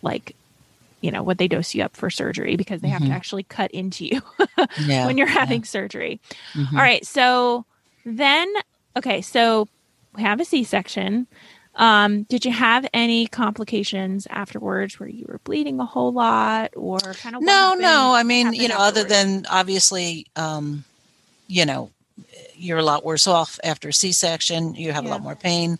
[0.00, 0.34] like
[1.02, 3.70] you know what they dose you up for surgery because they have to actually cut
[3.72, 4.22] into you
[4.78, 5.04] Yeah.
[5.06, 6.20] when you're having surgery
[6.54, 6.72] Mhm.
[6.72, 7.66] all right so
[8.06, 8.50] then
[8.96, 9.68] okay so
[10.14, 11.26] we have a c-section.
[11.76, 16.98] Um did you have any complications afterwards where you were bleeding a whole lot or
[17.00, 18.14] kind of no no.
[18.14, 20.84] i mean you know other than obviously um
[21.48, 21.90] you know
[22.54, 24.76] you're a lot worse off after a c-section.
[24.76, 25.78] You have a lot more pain.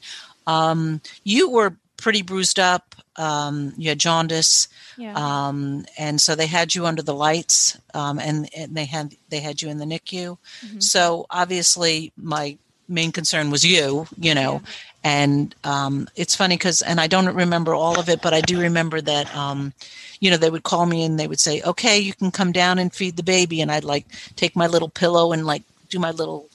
[0.48, 2.96] Um you were pretty bruised up.
[3.16, 4.66] Um you had jaundice.
[4.98, 5.14] Yeah.
[5.16, 9.38] Um and so they had you under the lights um and, and they had they
[9.38, 10.83] had you in the nicu Mhm.
[10.83, 14.62] so obviously my main concern was you you know
[15.02, 18.60] and um, it's funny because and i don't remember all of it but i do
[18.60, 19.72] remember that um,
[20.20, 22.78] you know they would call me and they would say okay you can come down
[22.78, 26.10] and feed the baby and i'd like take my little pillow and like do my
[26.10, 26.48] little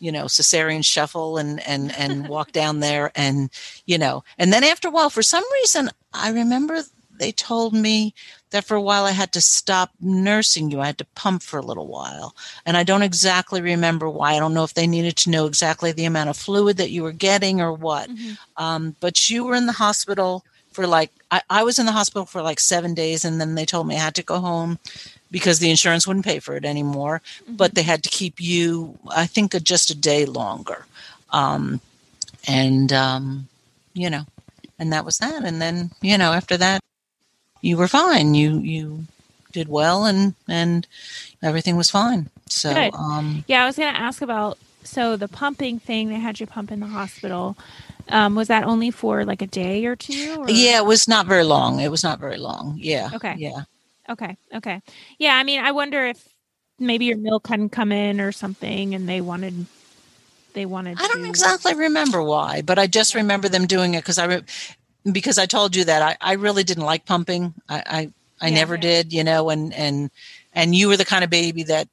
[0.00, 3.50] you know cesarean shuffle and and and walk down there and
[3.86, 6.82] you know and then after a while for some reason i remember
[7.18, 8.14] they told me
[8.50, 10.80] that for a while I had to stop nursing you.
[10.80, 12.34] I had to pump for a little while.
[12.64, 14.34] And I don't exactly remember why.
[14.34, 17.02] I don't know if they needed to know exactly the amount of fluid that you
[17.02, 18.08] were getting or what.
[18.10, 18.38] Mhm.
[18.56, 22.24] Um, but you were in the hospital for like I, I was in the hospital
[22.24, 24.78] for like seven days and then they told me i had to go home
[25.30, 27.56] because the insurance wouldn't pay for it anymore Mm-hmm.
[27.56, 30.86] but they had to keep you i think just a day longer
[31.32, 31.80] um,
[32.46, 33.48] and um,
[33.92, 34.24] you know
[34.78, 36.80] and that was that and then you know after that
[37.60, 39.04] you were fine you you
[39.52, 40.86] did well and and
[41.42, 45.78] everything was fine so um Yeah, I was going to ask about so the pumping
[45.78, 46.08] thing.
[46.08, 47.56] They had you pump in the hospital.
[48.08, 50.40] Um, was that only for like a day or two?
[50.40, 50.48] Or?
[50.50, 53.34] yeah it was not very long it was not very long yeah Okay.
[53.38, 53.62] yeah
[54.08, 54.36] Okay.
[54.54, 54.80] Okay.
[55.18, 55.34] Yeah.
[55.34, 56.26] I mean, I wonder if
[56.78, 59.66] maybe your milk hadn't come in or something, and they wanted
[60.54, 60.98] they wanted.
[60.98, 64.24] I don't to, exactly remember why, but I just remember them doing it because I
[64.24, 64.42] re-
[65.12, 67.54] because I told you that I, I really didn't like pumping.
[67.68, 68.78] I I, I Yeah, never yeah.
[68.78, 70.10] did, you know, and and
[70.52, 71.88] and you were the kind of baby that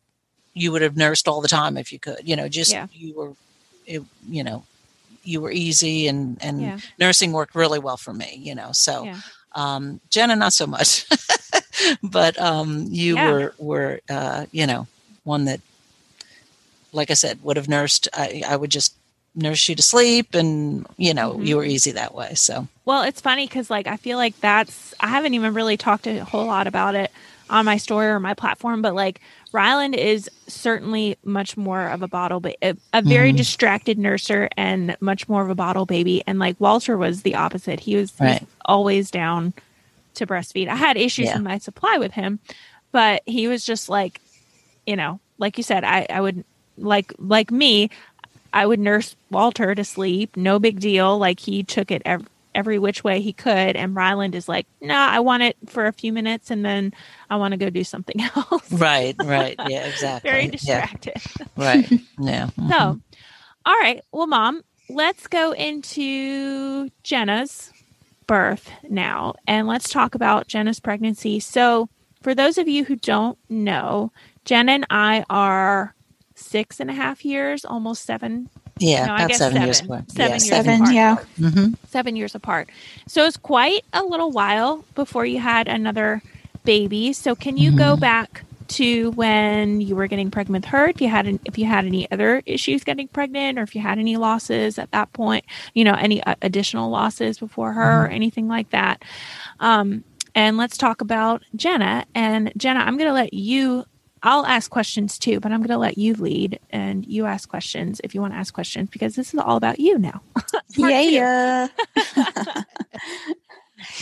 [0.53, 2.87] you would have nursed all the time if you could, you know, just Yeah.
[2.89, 3.33] you were,
[3.85, 4.65] it, you know,
[5.23, 8.69] you were easy and and nursing worked really well for me, you know.
[8.71, 9.09] So
[9.55, 11.05] um, Jenna, not so much,
[12.03, 14.87] but um, you were were uh, you know
[15.23, 15.61] one that,
[16.91, 18.07] like I said, would have nursed.
[18.13, 18.97] I, I would just
[19.35, 21.45] nurse you to sleep, and you know Mhm.
[21.47, 22.33] you were easy that way.
[22.35, 26.07] So Well, it's funny because like I feel like that's I haven't even really talked
[26.07, 27.11] a whole lot about it
[27.49, 29.21] on my story or my platform, but like
[29.51, 33.37] Ryland is certainly much more of a bottle, but a, a very Mhm.
[33.37, 36.23] distracted nurser and much more of a bottle baby.
[36.25, 37.81] And like Walter was the opposite.
[37.81, 38.47] He was, he was Right.
[38.65, 39.53] always down
[40.15, 40.67] to breastfeed.
[40.69, 41.33] I had issues Yeah.
[41.35, 42.39] with my supply with him,
[42.91, 44.19] but he was just like,
[44.87, 46.43] you know, like you said, I, I would
[46.77, 47.89] like like me,
[48.55, 51.19] I would nurse Walter to sleep, no big deal.
[51.19, 54.95] Like he took it every, every which way he could, and Ryland is like, no,
[54.95, 56.93] I want it for a few minutes, and then
[57.29, 58.71] I want to go do something else.
[58.71, 61.13] right, right, yeah, exactly, Very Yeah, distracted.
[61.57, 62.49] right, yeah.
[62.59, 62.69] mhm.
[62.71, 63.01] So,
[63.65, 67.73] all right, well, Mom, let's go into Jenna's
[68.27, 71.39] birth now, and let's talk about Jenna's pregnancy.
[71.41, 71.89] So,
[72.23, 74.11] for those of you who don't know,
[74.45, 75.94] Jenna and I are
[76.55, 78.47] six and a half years, almost seven
[78.79, 79.91] yeah, no, I about guess seven, years seven.
[79.91, 80.11] apart.
[80.11, 80.93] Seven yeah, years Seven, apart.
[80.95, 81.15] yeah.
[81.51, 82.69] hmm seven years apart.
[83.07, 86.21] So it's quite a little while before you had another
[86.65, 87.13] baby.
[87.13, 87.99] So can you go Mhm.
[88.01, 90.87] back to when you were getting pregnant with her?
[90.87, 93.81] If you had an, if you had any other issues getting pregnant, or if you
[93.81, 98.07] had any losses at that point, you know, any uh, additional losses before her, or
[98.07, 99.03] anything like that.
[99.59, 102.05] Um, and let's talk about Jenna.
[102.13, 103.85] And Jenna, I'm going to let you.
[104.25, 108.01] I'll ask questions too, but I'm going to let you lead and you ask questions
[108.03, 110.21] if you want to ask questions because this is all about you now.
[110.35, 110.77] Part two.
[110.77, 111.67] yeah, yeah.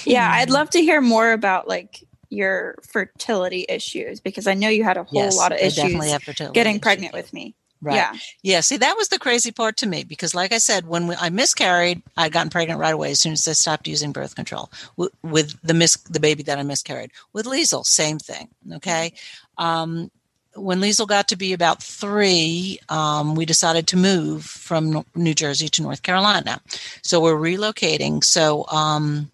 [0.06, 4.84] yeah, I'd love to hear more about like your fertility issues because I know you
[4.84, 5.94] had a whole Yes, lot of issues
[6.54, 6.82] getting issues.
[6.82, 7.56] pregnant with me.
[7.84, 7.96] Right.
[7.96, 8.14] Yeah.
[8.42, 11.16] Yeah, see, that was the crazy part to me because, like I said, when we,
[11.16, 14.72] I miscarried, I'd gotten pregnant right away as soon as I stopped using birth control
[14.96, 17.12] with, with the mis- the baby that I miscarried.
[17.34, 18.48] With Liesel, same thing.
[18.76, 19.14] Okay,
[19.58, 20.10] um,
[20.56, 25.68] when Liesel got to be about three, um, we decided to move from New Jersey
[25.70, 26.62] to North Carolina.
[27.02, 28.24] So we're relocating.
[28.24, 29.32] So um,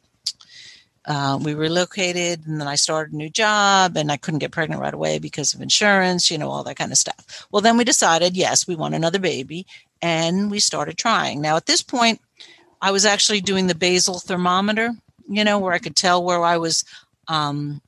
[1.10, 4.80] uh, we relocated, and then I started a new job, and I couldn't get pregnant
[4.80, 7.48] right away because of insurance, you know, all that kind of stuff.
[7.52, 9.66] Well, then we decided, yes, we want another baby,
[10.04, 11.42] and we started trying.
[11.42, 12.22] Now, at this point,
[12.80, 14.94] I was actually doing the basal thermometer,
[15.28, 16.86] you know, where I could tell where I was
[17.28, 17.82] um,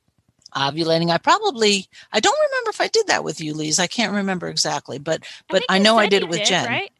[0.52, 1.10] ovulating.
[1.10, 3.78] I probably, I don't remember if I did that with you, Lise.
[3.78, 6.66] I can't remember exactly, but but think I, know I did it with Jen.
[6.66, 6.90] right?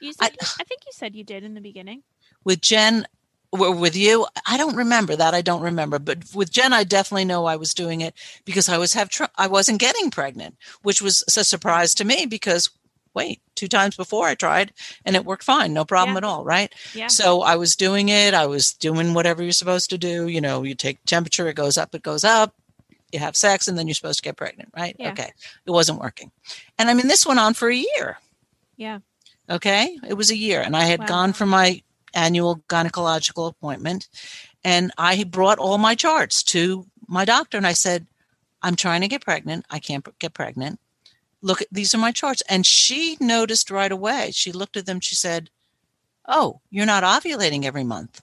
[0.00, 2.04] You I- I, think you said you did in the beginning.
[2.44, 3.06] With Jen,
[3.52, 5.34] w- with you, I don't remember that.
[5.34, 8.78] I don't remember, but with Jen, I definitely know I was doing it because I
[8.78, 12.70] was have tr- I wasn't getting pregnant, which was a surprise to me because
[13.14, 14.72] wait, two times before I tried
[15.04, 16.18] and it worked fine, no problem Yeah.
[16.18, 16.72] at all, right?
[16.94, 17.08] Yeah.
[17.08, 18.32] So I was doing it.
[18.32, 20.28] I was doing whatever you're supposed to do.
[20.28, 22.54] You know, you take temperature, it goes up, it goes up.
[23.12, 24.96] You have sex, and then you're supposed to get pregnant, right?
[24.98, 25.10] Yeah.
[25.10, 25.30] Okay.
[25.66, 26.30] It wasn't working.
[26.78, 28.16] And I mean, this went on for a year.
[28.78, 29.00] Yeah.
[29.50, 29.98] Okay.
[30.08, 30.62] It was a year.
[30.62, 31.06] And I had Wow.
[31.06, 31.82] gone for my
[32.14, 34.08] annual gynecological appointment
[34.64, 38.06] and I brought all my charts to my doctor and I said,
[38.62, 39.66] I'm trying to get pregnant.
[39.70, 40.78] I can't get pregnant.
[41.40, 42.42] Look, at these are my charts.
[42.48, 44.30] And she noticed right away.
[44.32, 45.00] She looked at them.
[45.00, 45.50] She said,
[46.28, 48.22] Oh, you're not ovulating every month.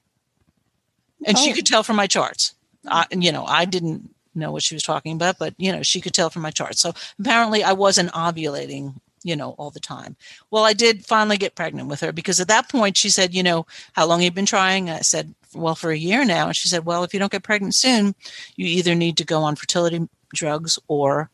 [1.25, 1.55] And she Oh.
[1.55, 2.53] could tell from my charts.
[2.83, 2.89] Hmm.
[2.93, 5.99] I, you know, I didn't know what she was talking about, but, you know, she
[5.99, 6.79] could tell from my charts.
[6.79, 10.15] So apparently I wasn't ovulating, you know, all the time.
[10.51, 13.43] Well, I did finally get pregnant with her because at that point she said, you
[13.43, 14.89] know, how long have you been trying?
[14.89, 16.47] I said, well, for a year now.
[16.47, 18.15] And she said, well, if you don't get pregnant soon,
[18.55, 21.29] you either need to go on fertility drugs or,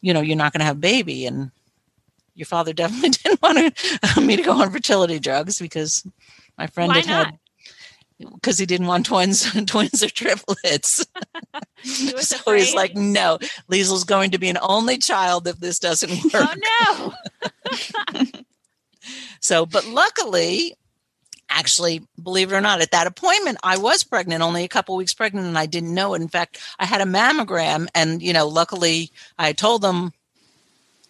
[0.00, 1.26] you know, you're not going to have a baby.
[1.26, 1.50] And
[2.34, 6.06] your father definitely didn't want to, uh, me to go on fertility drugs because
[6.58, 7.34] my friend Why had had not?
[8.18, 11.06] Because he didn't want twins, twins or triplets.
[11.82, 13.38] He so he's like, no,
[13.68, 17.14] Liesel's going to be an only child if this doesn't oh, work.
[17.32, 18.24] oh no.
[19.40, 20.74] So, but luckily,
[21.50, 25.12] actually, believe it or not, at that appointment, I was pregnant, only a couple weeks
[25.12, 26.22] pregnant, and I didn't know it.
[26.22, 30.12] In fact, I had a mammogram, and you know, luckily, I told them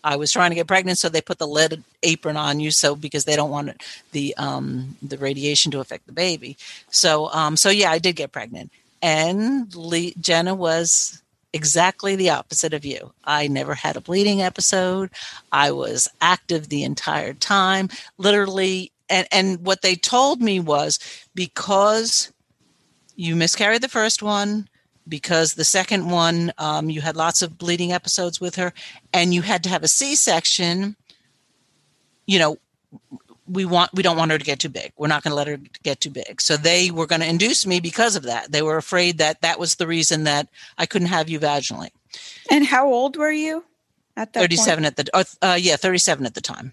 [0.05, 2.95] I was trying to get pregnant, so they put the lead apron on you, so
[2.95, 3.83] because they don't want
[4.13, 6.57] the um the radiation to affect the baby.
[6.91, 8.71] So, um, so yeah, I did get pregnant,
[9.03, 11.23] and Lee, Jenna was
[11.55, 13.13] exactly the opposite of you.
[13.25, 15.11] I never had a bleeding episode.
[15.53, 17.89] I was active the entire time,
[18.19, 18.93] literally.
[19.09, 20.99] And, and what they told me was
[21.35, 22.33] because
[23.15, 24.69] you miscarried the first one,
[25.09, 28.73] because the second one, um, you had lots of bleeding episodes with her,
[29.13, 30.97] and you had to have a C section,
[32.27, 32.57] you know,
[33.47, 34.93] we want we don't want her to get too big.
[34.97, 36.41] We're not going to let her get too big.
[36.41, 38.51] So they were going to induce me because of that.
[38.51, 40.49] They were afraid that that was the reason that
[40.79, 41.91] I couldn't have you vaginally.
[42.51, 43.65] And how old were you
[44.17, 46.73] at that 37 at the uh, uh, yeah, 37 at the time.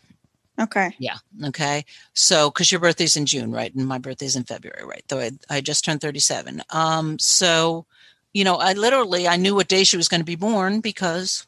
[0.60, 0.96] Okay.
[1.00, 1.18] Yeah.
[1.46, 1.86] Okay.
[2.14, 3.74] So, because your birthday's in June, right?
[3.74, 5.04] And my birthday's in February, right?
[5.08, 6.62] Though I, I just turned 37.
[6.70, 7.86] Um, so,
[8.34, 11.46] you know, I literally, I knew what day she was going to be born because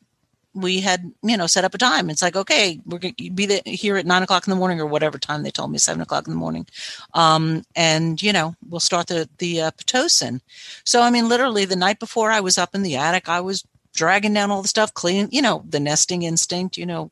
[0.53, 2.09] we had, you know, set up a time.
[2.09, 4.85] It's like, okay, we're going to be here at nine o'clock in the morning or
[4.85, 6.67] whatever time they told me, seven o'clock in the morning.
[7.13, 10.41] Um, and, you know, we'll start the, the uh, Pitocin.
[10.83, 13.65] So, I mean, literally the night before I was up in the attic, I was
[13.93, 17.09] dragging down all the stuff, clean, you know, the nesting instinct, you know,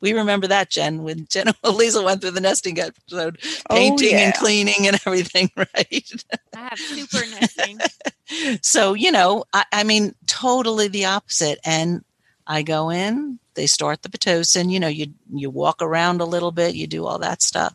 [0.00, 3.38] we remember that, Jen, when Jen and Lisa went through the nesting episode,
[3.68, 6.24] Oh, painting and cleaning and everything, right?
[6.54, 7.78] I have super nesting.
[8.62, 11.58] so, you know, I, I mean, totally the opposite.
[11.64, 12.04] And
[12.46, 16.50] I go in, they start the Pitocin, you know, you you walk around a little
[16.52, 17.74] bit, you do all that stuff.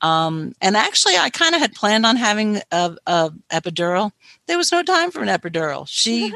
[0.00, 4.10] Um, and actually, I kind of had planned on having a, a epidural.
[4.46, 5.86] There was no time for an epidural.
[5.88, 6.32] She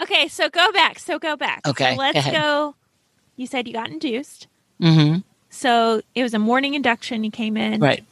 [0.00, 0.98] Okay, so go back.
[0.98, 1.66] So go back.
[1.66, 2.32] Okay, go let's ahead.
[2.34, 2.74] go.
[3.38, 4.48] You said you got induced.
[4.82, 7.24] Mhm, So it was a morning induction.
[7.24, 8.04] You came in, right.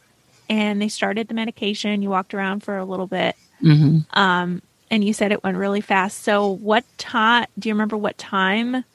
[0.49, 2.01] and they started the medication.
[2.01, 5.81] You walked around for a little bit, hmm um, and you said it went really
[5.81, 6.23] fast.
[6.23, 7.45] So what time?
[7.59, 8.85] Do you remember what time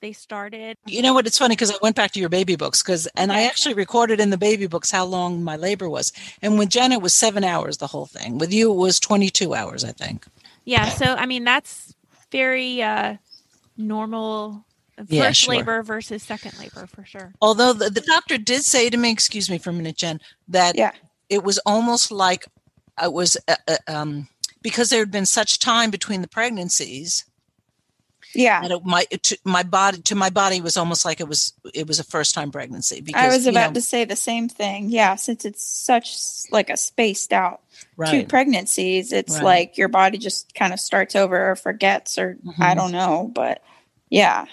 [0.00, 0.76] they started?
[0.86, 1.26] You know what?
[1.26, 4.20] It's funny because I went back to your baby books because, and I actually recorded
[4.20, 6.12] in the baby books how long my labor was.
[6.42, 8.36] And with Jen, it was seven hours the whole thing.
[8.38, 10.26] With you, it was twenty-two hours, I think.
[10.66, 10.90] Yeah.
[10.90, 11.94] So I mean, that's
[12.30, 13.16] very uh,
[13.78, 14.64] normal.
[15.00, 15.54] First Yeah, sure.
[15.56, 17.32] labor versus second labor for sure.
[17.40, 20.76] Although the, the doctor did say to me, excuse me for a minute, Jen, that
[20.76, 20.92] Yeah.
[21.28, 22.46] it was almost like
[22.96, 24.28] I was uh, uh, um,
[24.62, 27.24] because there had been such time between the pregnancies
[28.34, 28.60] Yeah.
[28.60, 31.86] that it, my to, my body to my body was almost like it was it
[31.88, 33.00] was a first time pregnancy.
[33.00, 34.90] Because I was you about know, to say the same thing.
[34.90, 36.14] Yeah, since it's such
[36.50, 37.60] like a spaced out
[38.10, 39.44] two pregnancies, it's Right.
[39.44, 42.76] like your body just kind of starts over or forgets or I Mhm.
[42.76, 43.62] don't know, but
[44.10, 44.44] yeah,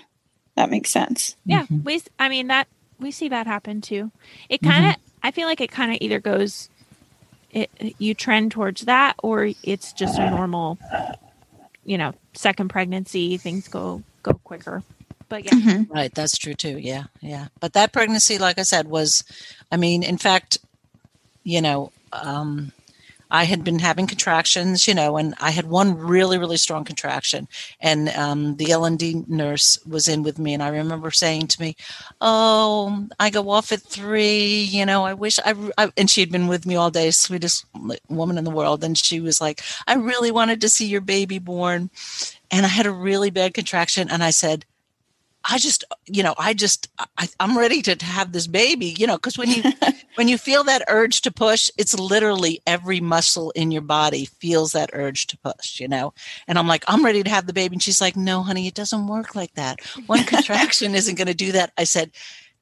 [0.57, 1.35] that makes sense.
[1.45, 1.79] Yeah, Mm-hmm.
[1.85, 2.01] we.
[2.19, 2.67] I mean that
[2.99, 4.11] we see that happen too.
[4.49, 4.69] It Mm-hmm.
[4.71, 4.95] kind of.
[5.23, 6.69] I feel like it kind of either goes.
[7.49, 10.77] It you trend towards that, or it's just a normal.
[11.85, 14.83] You know, second pregnancy things go go quicker.
[15.29, 15.89] But yeah, Mhm.
[15.89, 16.77] Right, that's true too.
[16.77, 17.47] Yeah, yeah.
[17.61, 19.23] But that pregnancy, like I said, was,
[19.71, 20.59] I mean, in fact,
[21.43, 22.71] you know, um,
[23.29, 27.47] I had been having contractions, you know, and I had one really, really strong contraction,
[27.81, 31.47] and um, the L and D nurse was in with me, and I remember saying
[31.47, 31.75] to me,
[32.21, 36.31] "Oh, I go off at three, you know, I wish I,", I and she had
[36.31, 37.65] been with me all day, sweetest
[38.09, 41.39] woman in the world, and she was like, "I really wanted to see your baby
[41.39, 41.89] born,"
[42.51, 44.65] and I had a really bad contraction, and I said.
[45.49, 49.15] I just, you know, I just, I, I'm ready to, have this baby, you know,
[49.15, 49.63] because when you
[50.15, 54.73] when you feel that urge to push, it's literally every muscle in your body feels
[54.73, 56.13] that urge to push, you know.
[56.47, 58.73] And I'm like, I'm ready to have the baby, and she's like, No, honey, it
[58.73, 59.79] doesn't work like that.
[60.05, 61.71] One contraction isn't going to do that.
[61.77, 62.11] I said.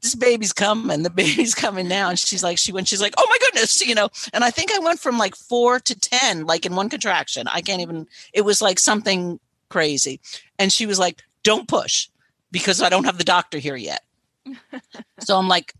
[0.02, 1.02] This baby's coming.
[1.02, 2.10] The baby's coming now.
[2.10, 4.10] And she's like, she went, she's like, oh my goodness, you know.
[4.34, 7.48] And I think I went from like four to 10, like in one contraction.
[7.48, 10.20] I can't even, it was like something crazy.
[10.60, 12.10] And she was like, don't push
[12.56, 14.02] because I don't have the doctor here yet.
[15.20, 15.74] so I'm like,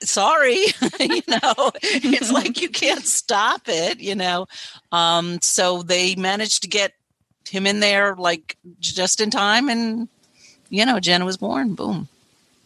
[0.00, 0.56] sorry,
[1.00, 4.48] you know, it's like you can't stop it, you know.
[4.90, 6.94] Um, so they managed to get
[7.48, 10.08] him in there like just in time, and
[10.70, 11.76] you know, Jenna was born.
[11.76, 12.08] Boom.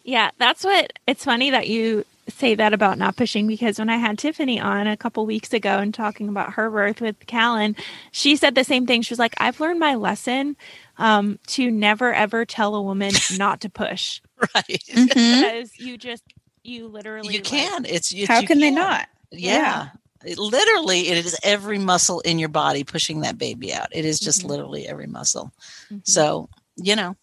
[0.03, 0.93] yeah, that's what.
[1.05, 4.87] It's funny that you say that about not pushing because when I had Tiffany on
[4.87, 7.75] a couple weeks ago and talking about her birth with Callan,
[8.11, 9.01] she said the same thing.
[9.01, 10.55] She was like, "I've learned my lesson
[10.97, 14.21] um, to never ever tell a woman not to push
[14.55, 14.83] Right.
[14.91, 15.07] Mhm.
[15.13, 16.23] because you just
[16.63, 17.85] you literally You like- can.
[17.85, 19.07] It's, it's How you can they not?
[19.31, 19.89] Yeah.
[20.25, 23.89] It- literally, it is every muscle in your body pushing that baby out.
[23.91, 24.49] It is just Mhm.
[24.49, 25.51] literally every muscle.
[25.91, 26.07] Mhm.
[26.07, 26.47] So,
[26.77, 27.17] you know,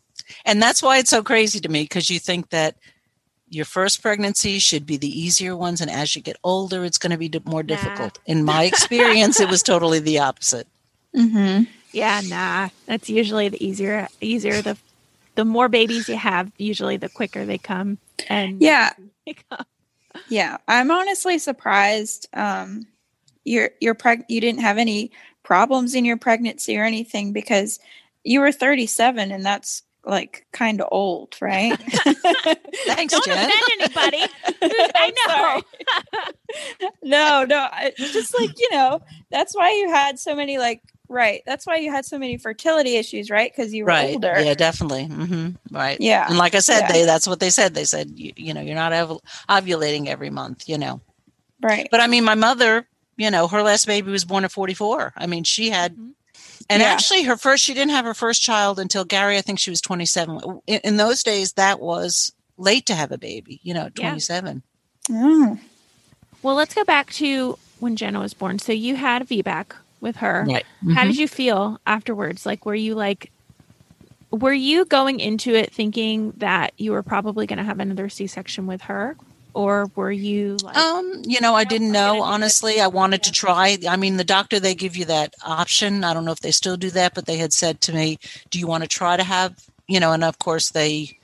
[0.45, 2.77] and that's why it's so crazy to me because you think that
[3.51, 5.81] your first pregnancy should be the easier ones.
[5.81, 7.67] And as you get older, it's going to be d- more Nah.
[7.75, 8.19] difficult.
[8.27, 10.67] In my experience, it was totally the opposite.
[11.17, 11.65] Mm-hmm.
[11.93, 12.69] Yeah, nah.
[12.87, 14.79] That's usually the easier easier the
[15.35, 17.99] the more babies you have, usually the quicker they come.
[18.29, 18.91] And Yeah.
[19.27, 19.65] they come.
[20.29, 22.29] Yeah, I'm honestly surprised.
[22.33, 22.87] Um,
[23.45, 25.11] you're you're preg- you didn't have any
[25.43, 27.81] problems in your pregnancy or anything because
[28.23, 31.77] you were 37 and that's like kind of old, right?
[32.87, 33.39] Thanks, Don't Jen.
[33.51, 34.25] offend anybody.
[34.95, 35.63] I know.
[37.03, 41.43] no, no, I, just like you know, that's why you had so many like right.
[41.47, 43.53] That's why you had so many fertility issues, right?
[43.55, 44.15] Because you were Right.
[44.15, 44.41] older.
[44.41, 45.05] Yeah, definitely.
[45.07, 46.01] hmm Right.
[46.01, 46.27] Yeah.
[46.29, 46.93] And like I said, Yeah.
[46.93, 47.75] they that's what they said.
[47.75, 51.01] They said, you, you know, you're not ov- ovulating every month, you know.
[51.63, 51.89] Right.
[51.91, 52.87] But I mean, my mother,
[53.17, 55.13] you know, her last baby was born at 44.
[55.17, 56.13] I mean, she had, Mhm.
[56.71, 56.89] And Yeah.
[56.89, 59.81] actually, her first, she didn't have her first child until Gary, I think she was
[59.83, 60.41] 27.
[60.67, 64.09] In, in those days, that was late to have a baby, you know, at Yeah.
[64.11, 64.63] 27.
[65.11, 65.59] Oh.
[66.43, 68.59] Well, let's go back to when Jenna was born.
[68.59, 70.47] So you had a VBAC with her.
[70.49, 70.65] Right.
[70.95, 71.09] How Mhm.
[71.09, 72.47] did you feel afterwards?
[72.47, 73.31] Like, were you like,
[74.31, 78.27] were you going into it thinking that you were probably going to have another C
[78.27, 79.17] section with her?
[79.55, 82.81] Or were you like, Um, you know, I didn't know honestly.
[82.81, 83.79] I wanted to try.
[83.89, 86.05] I mean, the doctor they give you that option.
[86.05, 88.19] I don't know if they still do that, but they had said to me,
[88.51, 89.55] "Do you want to try to have?"
[89.89, 91.19] You know, and of course they,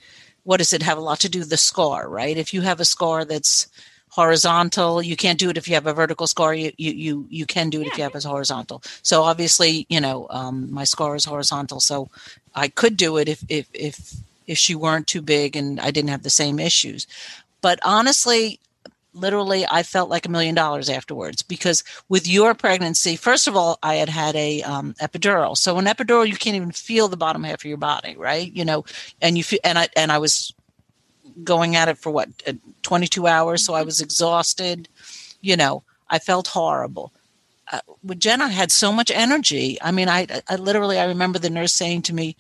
[0.45, 2.37] what does it have a lot to do with the scar, right?
[2.37, 3.69] If you have a scar that's
[4.11, 6.55] horizontal, you can't do it if you have a vertical scar.
[6.55, 8.83] You you you, you can do it if you have a horizontal.
[9.03, 12.09] So obviously, you know, um, my scar is horizontal, so
[12.55, 14.15] I could do it if if if
[14.47, 17.07] if she weren't too big and I didn't have the same issues.
[17.61, 18.61] But honestly,
[19.17, 23.79] literally i felt like a million dollars afterwards because with your pregnancy first of all
[23.83, 25.57] i had had a um, epidural.
[25.57, 28.53] So an epidural you can't even feel the bottom half of your body right?
[28.53, 28.85] You know
[29.23, 30.53] and you feel and i and i was
[31.43, 32.53] going at it for what uh,
[32.83, 34.89] 22 hours so i was exhausted.
[35.41, 37.13] You know i felt horrible.
[37.73, 39.77] Uh, with Jenna, I had so much energy.
[39.83, 42.37] I mean, I, I literally, I remember the nurse saying to me,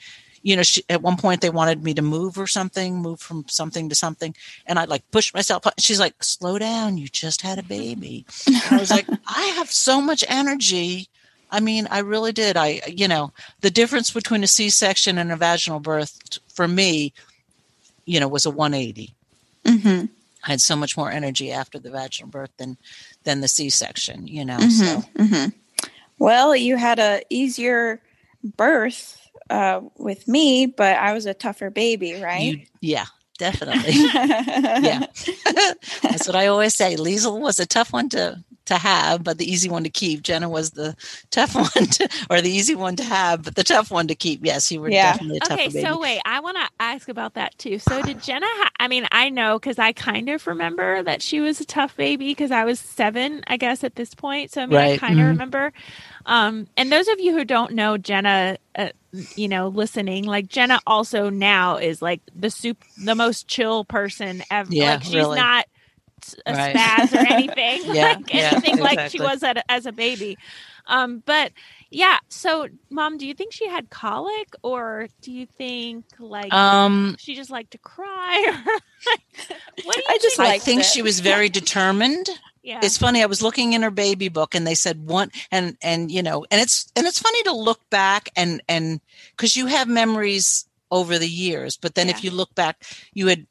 [0.47, 3.45] you know, she, at one point they wanted me to move or something, move from
[3.49, 4.33] something to something.
[4.65, 5.65] And I like pushed myself.
[5.77, 6.99] She's like, slow down.
[6.99, 8.25] You just had a baby.
[8.47, 11.09] And I was like, I have so much energy.
[11.51, 12.57] I mean, I really did.
[12.57, 17.13] I, you know, the difference between a C section and a vaginal birth for me,
[18.05, 19.13] you know, was a 180.
[19.65, 20.05] Mm-hmm.
[20.45, 22.77] I had so much more energy after the vaginal birth than,
[23.25, 25.09] than the C section, you know, Mhm, so.
[25.25, 25.53] mhm.
[26.21, 28.01] Well, you had a easier
[28.45, 32.59] birth uh, with me, but I was a tougher baby, You, right?
[32.81, 33.07] yeah,
[33.39, 33.93] definitely.
[34.77, 35.03] yeah.
[36.03, 36.97] That's what I always say.
[36.97, 40.23] Liesel was a tough one to to have, but the easy one to keep.
[40.23, 40.97] Jenna was the
[41.31, 44.45] tough one to, or the easy one to have, but the tough one to keep.
[44.45, 45.01] Yes, you were Yeah.
[45.01, 45.81] definitely a tougher okay, baby.
[45.81, 47.79] so wait, I want to ask about that too.
[47.79, 48.47] So did Jenna?
[48.49, 51.97] Ha- I mean, I know because I kind of remember that she was a tough
[51.97, 54.53] baby because I was seven, I guess, at this point.
[54.53, 55.29] So I mean, I kind of mhm.
[55.29, 55.73] remember.
[56.27, 58.89] Um, and those of you who don't know Jenna, uh,
[59.37, 64.43] you know, listening, like Jenna also now is like the soup, the most chill person
[64.51, 64.73] ever.
[64.73, 65.39] Yeah, like she's really.
[65.39, 65.67] not
[66.45, 66.75] a Right.
[66.75, 70.37] spaz or anything, Yeah, like yeah, anything like she was at, as a baby.
[70.89, 71.53] Um, but
[71.91, 77.17] yeah, so mom, do you think she had colic or do you think like um,
[77.19, 78.63] she just liked to cry
[79.85, 80.49] what do you I just think?
[80.49, 80.87] I think it.
[80.87, 82.29] she was very determined.
[82.67, 82.81] Yeah.
[82.83, 83.23] It's funny.
[83.23, 86.45] I was looking in her baby book, and they said one, and and you know,
[86.51, 89.01] and it's and it's funny to look back and and
[89.31, 92.15] because you have memories over the years, but then Yeah.
[92.15, 93.47] if you look back, you had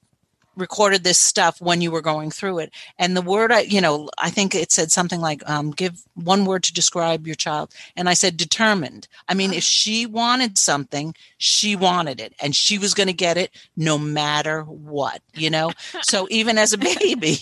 [0.55, 2.73] recorded this stuff when you were going through it.
[2.97, 6.45] And the word i you know i think it said something like um, give one
[6.45, 7.73] word to describe your child.
[7.95, 9.07] And i said determined.
[9.27, 13.37] I mean if she wanted something she wanted it and she was going to get
[13.37, 15.71] it no matter what you know?
[16.01, 17.37] So even as a baby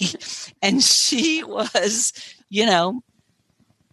[0.61, 2.13] and she was
[2.49, 3.01] you know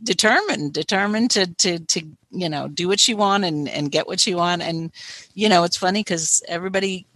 [0.03, 4.21] determined determined to to to you know do what she want and and get what
[4.21, 4.63] she want.
[4.63, 4.93] And
[5.35, 7.07] you know it's funny because everybody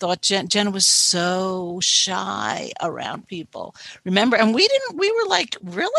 [0.00, 3.74] thought Jen, Jen was so shy around people.
[4.04, 4.98] Remember, and we didn't.
[4.98, 5.90] We were like, really?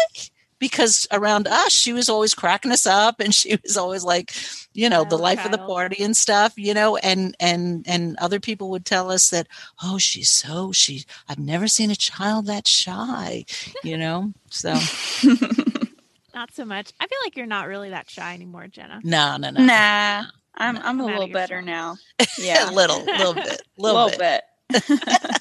[0.60, 4.34] Because around us, she was always cracking us up, and she was always like,
[4.74, 6.54] you know, the Wild life of the party and stuff.
[6.56, 9.48] You know, and and and other people would tell us that,
[9.84, 11.06] oh, she's so she.
[11.30, 13.46] I've never seen a child that shy.
[13.84, 14.74] You know, so
[16.34, 16.92] not so much.
[17.00, 19.00] I feel like you're not really that shy anymore, Jenna.
[19.04, 20.26] no, no, no, Nah,
[20.56, 21.66] I'm I'm a I'm outta little better shell.
[21.66, 21.98] now.
[22.38, 24.44] Yeah, a little, little bit, a little, little bit.
[24.70, 24.84] bit.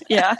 [0.08, 0.34] yeah.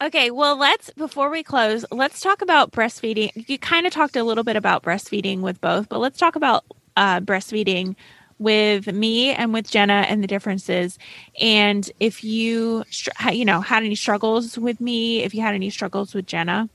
[0.00, 3.48] Okay, well, let's before we close, let's talk about breastfeeding.
[3.48, 6.64] You kind of talked a little bit about breastfeeding with both, but let's talk about
[6.96, 7.96] uh, breastfeeding
[8.38, 10.98] with me and with Jenna and the differences.
[11.40, 12.84] And if you,
[13.32, 16.68] you know, had any struggles with me, if you had any struggles with Jenna.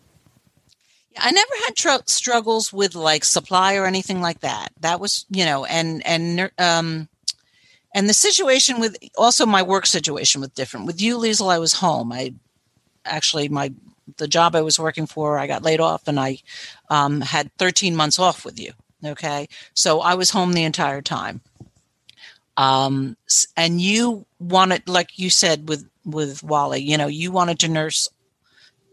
[1.18, 4.70] I never had tr- struggles with like supply or anything like that.
[4.80, 7.08] That was, you know, and and um,
[7.94, 10.86] and the situation with also my work situation was different.
[10.88, 12.12] With you, Liesel, I was home.
[12.12, 12.34] I
[13.06, 13.74] actually my
[14.18, 16.40] the job I was working for, I got laid off, and I
[16.90, 18.74] um, had 13 months off with you.
[19.06, 21.42] Okay, so I was home the entire time.
[22.56, 23.18] Um,
[23.58, 28.10] and you wanted, like you said with with Wally, you know, you wanted to nurse.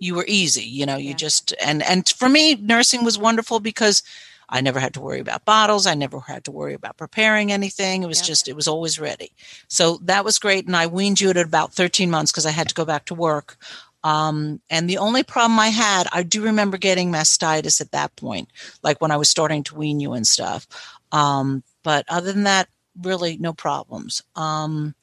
[0.01, 0.97] You were easy, you know.
[0.97, 1.17] You yeah.
[1.17, 4.03] just and and for me, nursing was wonderful because
[4.51, 5.87] I never had to worry about bottles.
[5.87, 8.03] I never had to worry about preparing anything.
[8.03, 9.33] It was just, it was always ready.
[9.69, 10.67] So that was great.
[10.67, 13.15] And I weaned you at about 13 months because I had to go back to
[13.15, 13.57] work.
[14.03, 18.49] Um, and the only problem I had, I do remember getting mastitis at that point,
[18.83, 20.67] like when I was starting to wean you and stuff.
[21.13, 22.69] Um, but other than that,
[23.01, 24.23] really no problems.
[24.35, 24.95] Um,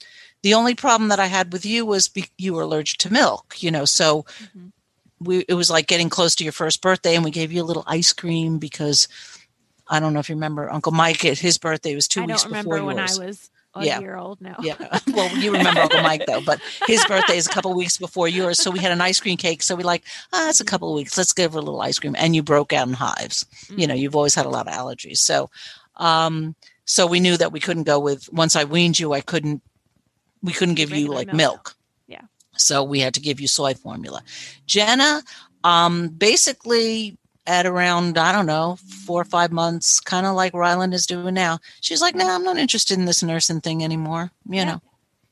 [0.44, 3.56] the only problem that I had with you was be- you were allergic to milk,
[3.62, 4.68] you know, so mm-hmm.
[5.20, 7.66] We, it was like getting close to your first birthday and we gave you a
[7.66, 9.08] little ice cream because
[9.88, 12.44] I don't know if you remember Uncle Mike at his birthday was two I weeks
[12.44, 12.58] before.
[12.58, 14.00] I don't remember when I was a yeah.
[14.00, 14.58] year old now.
[14.62, 14.76] yeah.
[15.14, 18.62] Well, you remember Uncle Mike though, but his birthday is a couple weeks before yours.
[18.62, 19.64] So we had an ice cream cake.
[19.64, 20.04] So we like,
[20.34, 21.18] ah, it's a couple of weeks.
[21.18, 22.16] Let's give her a little ice cream.
[22.18, 23.46] And you broke out in hives.
[23.66, 23.80] Mm-hmm.
[23.80, 24.00] You know, mm.
[24.00, 25.18] you've always had a lot of allergies.
[25.18, 25.50] So,
[25.96, 26.56] um,
[26.86, 29.62] so we knew that we couldn't go with once I weaned you, I couldn't
[30.44, 31.38] we couldn't give you like milk.
[31.38, 31.77] milk.
[32.58, 34.22] So we had to give you soy formula.
[34.66, 35.24] Jenna,
[35.64, 40.94] um, basically at around I don't know four or five months, kind of like Ryland
[40.94, 41.60] is doing now.
[41.82, 44.64] She's like, "No, nah, I'm not interested in this nursing thing anymore." You yeah.
[44.66, 44.82] know,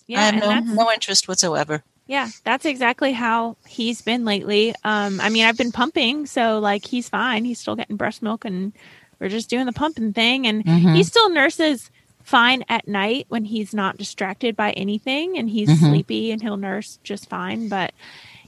[0.08, 1.84] yeah, I have no no interest whatsoever.
[2.08, 4.76] Yeah, that's exactly how he's been lately.
[4.84, 7.46] Um, I mean, I've been pumping, so like he's fine.
[7.46, 8.74] He's still getting breast milk, and
[9.20, 10.48] we're just doing the pumping thing.
[10.48, 10.94] And mm-hmm.
[10.94, 11.90] he still nurses
[12.26, 15.86] fine at night when he's not distracted by anything, and he's mm-hmm.
[15.86, 17.70] sleepy, and he'll nurse just fine.
[17.70, 17.94] But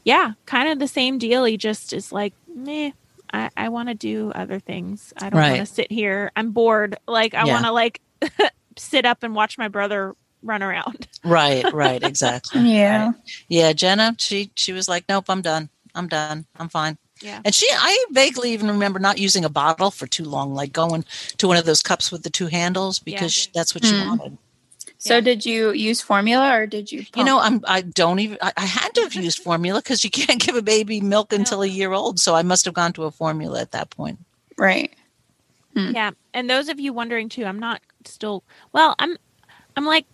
[0.04, 1.46] yeah, kind of the same deal.
[1.46, 2.92] He just is like, meh,
[3.32, 5.14] I, I want to do other things.
[5.18, 5.58] I don't right.
[5.58, 6.32] want to sit here.
[6.36, 6.98] I'm bored.
[7.08, 7.54] Like I yeah.
[7.54, 8.02] want to like
[8.78, 11.08] sit up and watch my brother run around.
[11.24, 12.62] right, right, exactly.
[12.62, 13.08] yeah.
[13.08, 13.16] Right.
[13.48, 15.70] Yeah, Jenna, she she was like, "Nope, I'm done.
[15.94, 16.46] I'm done.
[16.58, 17.42] I'm fine." Yeah.
[17.44, 21.06] And she I vaguely even remember not using a bottle for too long, like going
[21.38, 23.52] to one of those cups with the two handles because yeah.
[23.54, 24.08] that's what she hmm.
[24.08, 24.38] wanted.
[25.00, 25.22] So yeah.
[25.22, 27.02] did you use formula or did you?
[27.02, 27.18] Pump?
[27.18, 27.64] You know, I'm.
[27.68, 28.38] I don't even.
[28.42, 31.62] I, I had to have used formula because you can't give a baby milk until
[31.62, 32.20] a year old.
[32.20, 34.20] So I must have gone to a formula at that point.
[34.58, 34.94] Right.
[35.76, 35.92] Hmm.
[35.94, 38.44] Yeah, and those of you wondering too, I'm not still.
[38.74, 39.18] Well, I'm.
[39.76, 40.06] I'm like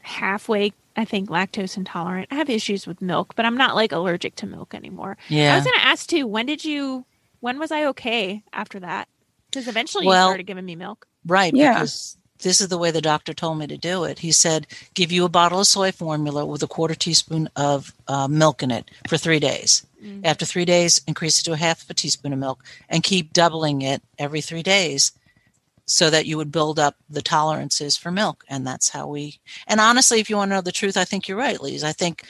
[0.00, 0.72] halfway.
[0.96, 2.28] I think lactose intolerant.
[2.30, 5.16] I have issues with milk, but I'm not like allergic to milk anymore.
[5.28, 5.52] Yeah.
[5.52, 6.26] I was going to ask too.
[6.26, 7.04] When did you?
[7.40, 9.08] When was I okay after that?
[9.50, 11.06] Because eventually well, you started giving me milk.
[11.26, 11.54] Right.
[11.54, 11.74] Yeah.
[11.74, 14.18] Because this is the way the doctor told me to do it.
[14.18, 18.28] He said, give you a bottle of soy formula with a quarter teaspoon of uh,
[18.28, 19.86] milk in it for three days.
[20.02, 20.24] Mm-hmm.
[20.24, 23.32] After three days, increase it to a half of a teaspoon of milk and keep
[23.32, 25.12] doubling it every three days
[25.86, 28.44] so that you would build up the tolerances for milk.
[28.48, 31.28] And that's how we, and honestly, if you want to know the truth, I think
[31.28, 31.84] you're right, Lise.
[31.84, 32.24] I think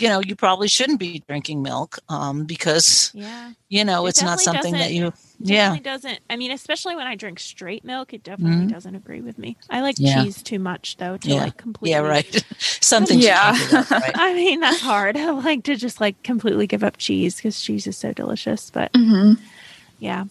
[0.00, 3.52] you know you probably shouldn't be drinking milk um, because yeah.
[3.68, 7.14] you know it it's not something that you yeah doesn't i mean especially when i
[7.14, 8.68] drink straight milk it definitely mm-hmm.
[8.68, 10.22] doesn't agree with me i like yeah.
[10.22, 11.42] cheese too much though to yeah.
[11.42, 14.12] like completely yeah right something yeah up, right?
[14.14, 17.86] i mean that's hard i like to just like completely give up cheese because cheese
[17.86, 19.42] is so delicious but mm-hmm.
[19.98, 20.24] yeah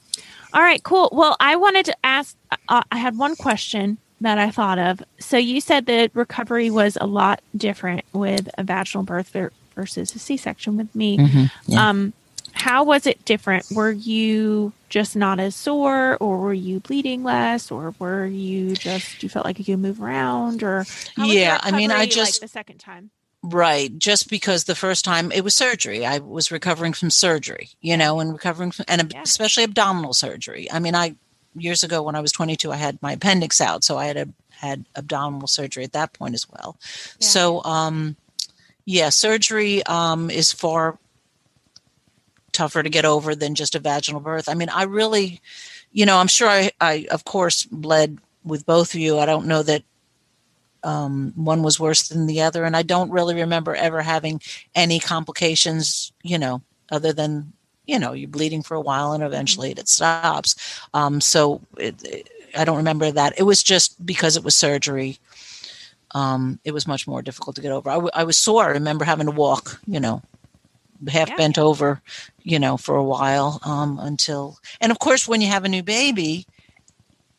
[0.54, 2.36] all right cool well i wanted to ask
[2.70, 5.02] uh, i had one question that I thought of.
[5.20, 9.36] So you said that recovery was a lot different with a vaginal birth
[9.76, 11.18] versus a C-section with me.
[11.18, 11.90] Mm-hmm, yeah.
[11.90, 12.14] Um,
[12.52, 13.66] how was it different?
[13.72, 19.24] Were you just not as sore, or were you bleeding less, or were you just
[19.24, 20.86] you felt like you could move around, or
[21.16, 21.60] yeah?
[21.62, 23.12] I mean, I just like the second time.
[23.42, 23.98] Right.
[23.98, 28.20] Just because the first time it was surgery, I was recovering from surgery, you know,
[28.20, 29.22] and recovering from, and yeah.
[29.22, 30.70] especially abdominal surgery.
[30.72, 31.16] I mean, I,
[31.56, 33.84] years ago when I was 22, I had my appendix out.
[33.84, 36.78] So I had a, had abdominal surgery at that point as well.
[37.20, 37.28] Yeah.
[37.28, 38.18] So, um,
[38.86, 40.98] yeah, surgery um, is far
[42.52, 44.50] tougher to get over than just a vaginal birth.
[44.50, 45.40] I mean, I really,
[45.92, 49.20] you know, I'm sure I, I of course, bled with both of you.
[49.20, 49.84] I don't know that
[50.84, 54.42] um, one was worse than the other, and I don't really remember ever having
[54.76, 56.62] any complications, you know,
[56.92, 57.54] other than
[57.86, 60.56] you know you're bleeding for a while and eventually it stops.
[60.94, 63.34] Um, so it, it, I don't remember that.
[63.38, 65.18] It was just because it was surgery
[66.16, 67.90] um, it was much more difficult to get over.
[67.90, 68.66] I, w- I was sore.
[68.66, 70.22] I remember having to walk, you know,
[71.08, 71.36] half Yeah.
[71.38, 72.02] bent over,
[72.44, 74.58] you know, for a while um, until.
[74.82, 76.48] And of course, when you have a new baby,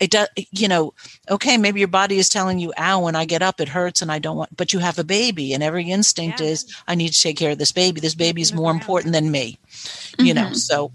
[0.01, 0.29] it does.
[0.53, 0.95] You know,
[1.31, 4.11] okay, maybe your body is telling you, "Ow!" When I get up, it hurts, and
[4.13, 4.57] I don't want.
[4.57, 6.47] But you have a baby, and every instinct Yeah.
[6.47, 8.01] is, "I need to take care of this baby.
[8.01, 9.59] This baby is more important than me."
[10.19, 10.57] You know, Mhm.
[10.57, 10.93] so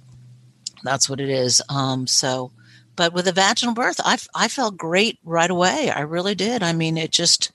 [0.83, 1.61] that's what it is.
[1.69, 2.51] Um, so,
[2.95, 5.89] but with a vaginal birth, I I felt great right away.
[5.91, 6.63] I really did.
[6.63, 7.51] I mean, it just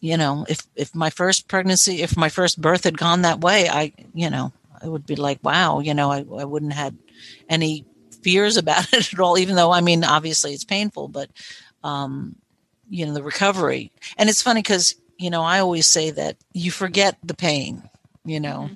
[0.00, 3.68] you know, if if my first pregnancy, if my first birth had gone that way,
[3.68, 6.98] I, you know, I would be like, wow, you know, I, I wouldn't have had
[7.48, 7.86] any
[8.26, 9.38] fears about it at all.
[9.38, 11.30] Even though, I mean, obviously it's painful, but,
[11.84, 12.34] um,
[12.90, 13.92] you know, the recovery.
[14.18, 17.82] And it's funny because you know, I always say that you forget the pain,
[18.26, 18.68] you know,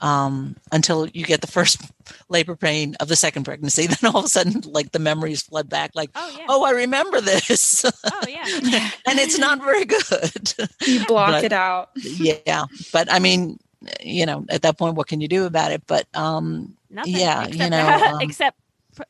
[0.00, 1.76] um, until you get the first
[2.28, 3.86] labor pain of the second pregnancy.
[3.92, 6.46] Then all of a sudden, like the memories flood back, like, Oh yeah.
[6.48, 8.90] oh, I remember this, Oh yeah.
[9.06, 10.68] and it's not very good.
[10.82, 11.90] You block But- it out.
[11.96, 13.58] yeah but i mean
[14.02, 17.16] you know at that point what can you do about it but um Nothing.
[17.16, 18.56] Yeah, you know, um, except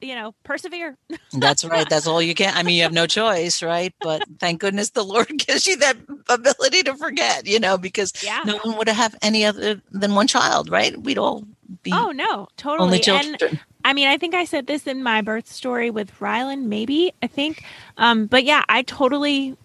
[0.01, 0.97] you know, persevere.
[1.33, 4.61] that's right that's all you can i mean you have no choice right but thank
[4.61, 5.97] goodness the lord gives you that
[6.29, 8.41] ability to forget you know because Yeah.
[8.47, 11.45] no one would have any other than one child right we'd all
[11.83, 12.85] be Oh no, totally.
[12.87, 16.19] only and children I mean, I think I said this in my birth story with
[16.21, 17.63] Ryland, maybe, I think.
[17.99, 19.57] Um, but yeah, I totally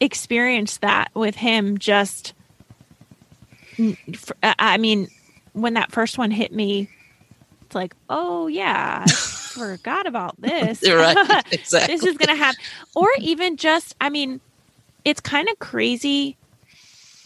[0.00, 2.32] experienced that with him just
[4.42, 5.08] I mean,
[5.52, 6.88] when that first one hit me,
[7.66, 9.04] it's like, oh yeah,
[9.56, 10.82] forgot about this.
[10.82, 12.60] You're right exactly this is gonna happen.
[12.94, 14.40] Or even just, I mean,
[15.04, 16.36] it's kind of crazy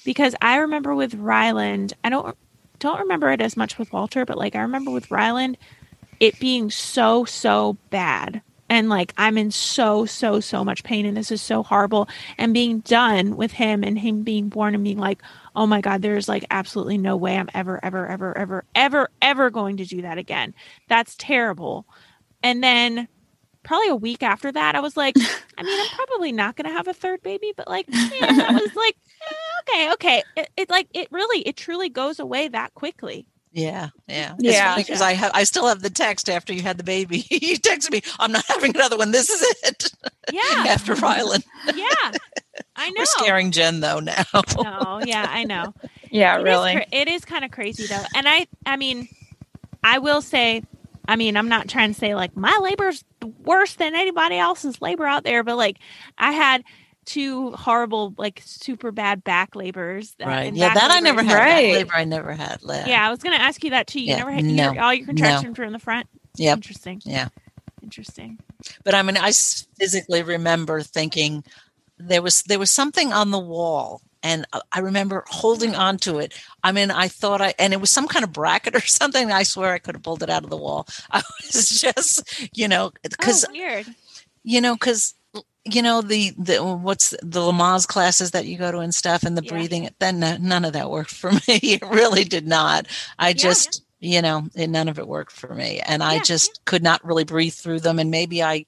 [0.05, 2.37] because I remember with Ryland, I don't
[2.79, 5.57] don't remember it as much with Walter, but like I remember with Ryland,
[6.19, 8.43] it being so so bad.
[8.69, 12.09] And like I'm in so so so much pain, and this is so horrible.
[12.39, 15.23] And being done with him, and him being born, and being like,
[15.57, 19.51] oh my god, there's like absolutely no way I'm ever ever ever ever ever ever
[19.51, 20.55] going to do that again.
[20.89, 21.85] That's terrible.
[22.43, 23.09] And then
[23.63, 25.15] probably a week after that, I was like,
[25.59, 28.53] I mean, I'm probably not going to have a third baby, but like, yeah, I
[28.53, 28.97] was like,
[29.31, 29.35] eh,
[29.75, 30.23] okay, okay.
[30.37, 33.27] It, it like, it really, it truly goes away that quickly.
[33.53, 34.77] yeah yeah Yeah.
[34.77, 37.91] because i have i still have the text after you had the baby you texted
[37.91, 39.91] me i'm not having another one this is it
[40.33, 40.41] Yeah.
[40.69, 41.43] after ryland
[41.75, 42.13] Yeah.
[42.77, 42.95] I know.
[43.01, 44.23] we're scaring jen though now
[44.63, 45.75] No, yeah, I know.
[46.13, 46.73] Yeah, It is really.
[46.75, 48.05] cra- it is kind of crazy though.
[48.15, 49.09] And I, I mean,
[49.83, 50.63] I will say,
[51.11, 53.05] I mean, I'm not trying to say like my labor's
[53.45, 55.79] worse than anybody else's labor out there, but like
[56.17, 56.63] I had
[57.05, 60.15] two horrible, like super bad back labors.
[60.25, 61.73] right and yeah back that i never had Right.
[61.73, 64.01] that labor i never had left Yeah, I was going to ask you that too.
[64.01, 66.07] You Yeah, never had no, your, all your contractions were in the front.
[66.37, 66.59] Yep.
[66.59, 67.03] Interesting.
[67.05, 67.29] Yeah.
[67.83, 68.39] Interesting.
[68.85, 69.33] but I mean, I
[69.79, 71.43] physically remember thinking
[71.99, 76.35] there was there was something on the wall, and I- remember holding on to it.
[76.63, 79.31] I mean, I thought I and it was some kind of bracket or something.
[79.33, 80.87] I swear I could have pulled it out of the wall.
[81.11, 83.87] I was just, you know, because oh, weird.
[84.43, 85.15] you know, because
[85.65, 89.37] you know the the what's the Lamaze classes that you go to and stuff, and
[89.37, 89.51] the Yeah.
[89.53, 89.89] breathing.
[89.99, 91.41] Then none of that worked for me.
[91.49, 92.87] It really did not.
[93.19, 93.83] I just.
[94.03, 97.25] You know, none of it worked for me, and I Yeah, just could not really
[97.25, 97.99] breathe through them.
[97.99, 98.65] And maybe I,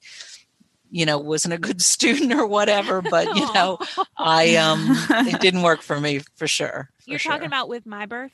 [0.93, 3.01] you know, wasn't a good student or whatever.
[3.01, 3.79] But you know,
[4.17, 4.87] I um,
[5.27, 6.89] it didn't work for me for sure.
[6.99, 7.31] for You're sure.
[7.33, 8.31] talking about with my birth?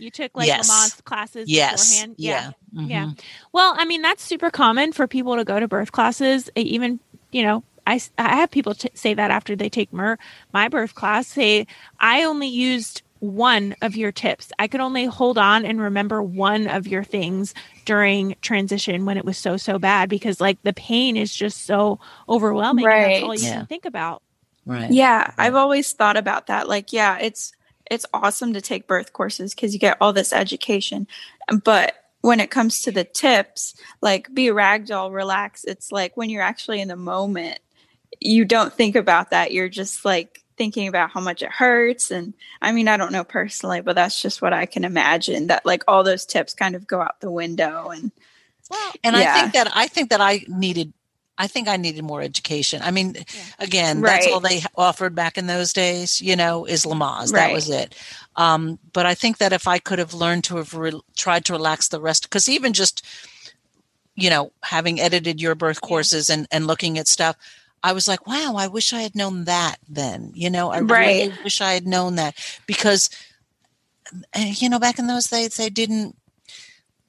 [0.00, 0.68] You took like Yes.
[0.68, 2.16] Lamaze classes yes, beforehand?
[2.18, 3.06] yeah, Yeah.
[3.06, 3.20] mhm.
[3.52, 6.50] Well, I mean, that's super common for people to go to birth classes.
[6.56, 6.98] Even,
[7.30, 10.18] you know, I, I have people t- say that after they take mer-
[10.52, 11.68] my birth class, say,
[12.00, 14.52] I only used one of your tips.
[14.58, 17.54] I could only hold on and remember one of your things
[17.84, 21.98] during transition when it was so, so bad because, like, the pain is just so
[22.28, 22.84] overwhelming.
[22.84, 23.12] and Right.
[23.14, 23.56] That's all you Yeah.
[23.58, 24.22] can think about.
[24.66, 24.90] right.
[24.90, 26.68] Yeah, I've always thought about that.
[26.68, 27.52] Like, yeah, it's
[27.90, 31.06] it's awesome to take birth courses because you get all this education.
[31.64, 35.64] But when it comes to the tips, like be a ragdoll, relax.
[35.64, 37.58] It's like when you're actually in the moment,
[38.20, 39.52] you don't think about that.
[39.52, 42.10] You're just like thinking about how much it hurts.
[42.10, 45.66] And I mean, I don't know personally, but that's just what I can imagine that
[45.66, 47.90] like all those tips kind of go out the window.
[47.90, 48.12] And
[48.70, 50.92] Well, and I think that I think that I needed
[51.36, 52.80] I think I needed more education.
[52.80, 53.42] I mean, Yeah.
[53.58, 57.32] again, that's all they offered back in those days, you know, is Lamaze.
[57.32, 57.96] That was it.
[58.36, 61.54] Um, but I think that if I could have learned to have re- tried to
[61.54, 63.04] relax the rest, because even just,
[64.14, 65.88] you know, having edited your birth Yeah.
[65.88, 67.36] courses and, and looking at stuff,
[67.84, 70.32] I was like, wow, I wish I had known that then.
[70.34, 71.28] You know, I Right.
[71.28, 72.34] really wish I had known that
[72.66, 73.10] because,
[74.34, 76.16] eh, you know, back in those days, they didn't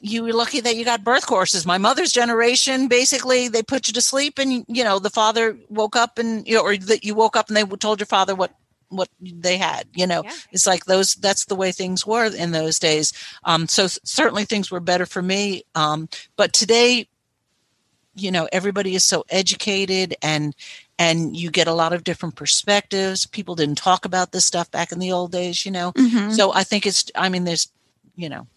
[0.01, 1.65] you were lucky that you got birth courses.
[1.65, 5.95] My mother's generation, basically, they put you to sleep, and you know the father woke
[5.95, 8.51] up, and you know, or that you woke up and they told your father what
[8.89, 10.31] what they had you know Yeah.
[10.51, 13.11] it's like those that's the way things were in those days
[13.43, 16.07] um so certainly things were better for me um
[16.37, 17.07] but today
[18.15, 20.55] you know everybody is so educated and
[20.97, 24.91] and you get a lot of different perspectives people didn't talk about this stuff back
[24.91, 26.31] in the old days you know Mhm.
[26.33, 27.67] so i think it's i mean there's
[28.15, 28.47] you know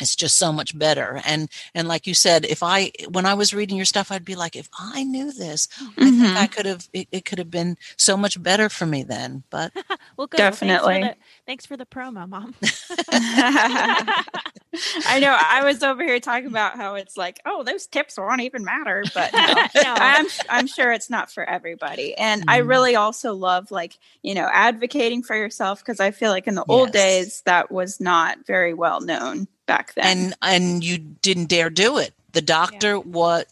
[0.00, 3.52] it's just so much better and and like you said if i when i was
[3.54, 5.66] reading your stuff i'd be like if i knew this
[5.98, 6.36] i think Mhm.
[6.36, 9.72] i could have it, it could have been so much better for me then but
[10.16, 10.38] Well, good.
[10.40, 10.94] Well, Definitely.
[11.00, 11.16] thanks, for the,
[11.48, 12.54] thanks for the promo, mom.
[13.10, 15.36] I know.
[15.40, 19.02] I was over here talking about how it's like, oh, those tips won't even matter,
[19.14, 19.94] but no, No.
[19.98, 22.14] I'm I'm sure it's not for everybody.
[22.16, 22.68] And I Mhm.
[22.68, 26.64] really also love like you know advocating for yourself because I feel like in the
[26.68, 30.06] old days that was not very well known back then.
[30.06, 33.48] and and you didn't dare do it the doctor what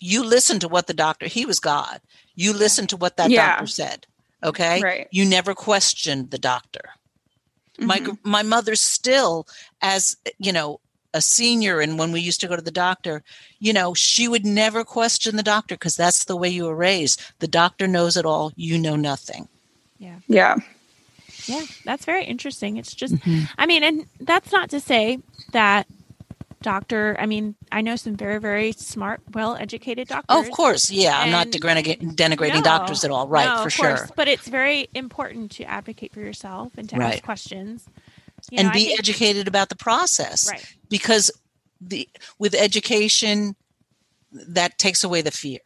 [0.00, 2.00] you listened to what the doctor he was god
[2.34, 3.50] you listened to what that Yeah.
[3.50, 4.06] doctor said
[4.42, 5.06] okay Right.
[5.12, 6.90] you never questioned the doctor
[7.78, 8.04] my Mhm.
[8.04, 9.46] gr my mother still
[9.82, 10.80] as you know
[11.12, 13.22] a senior and when we used to go to the doctor
[13.60, 17.20] you know she would never question the doctor because that's the way you were raised
[17.38, 19.48] the doctor knows it all you know nothing
[19.98, 20.18] yeah.
[20.28, 20.56] Yeah,
[21.46, 22.76] Yeah, that's very interesting.
[22.78, 23.48] It's just, Mhm.
[23.58, 25.18] I mean, and that's not to say
[25.52, 25.86] that
[26.64, 30.24] doctor, I mean, I know some very, very smart, well educated doctors.
[30.36, 33.58] oh of course yeah i'm not And- denigrating, denigrating No, doctors at all right no,
[33.62, 37.14] for of sure course, but it's very important to advocate for yourself and to Right.
[37.14, 37.84] ask questions.
[38.50, 40.64] You and know, be think- educated about the process Right.
[40.88, 41.30] because
[41.80, 42.08] the
[42.38, 43.54] with education
[44.32, 45.60] that takes away the fear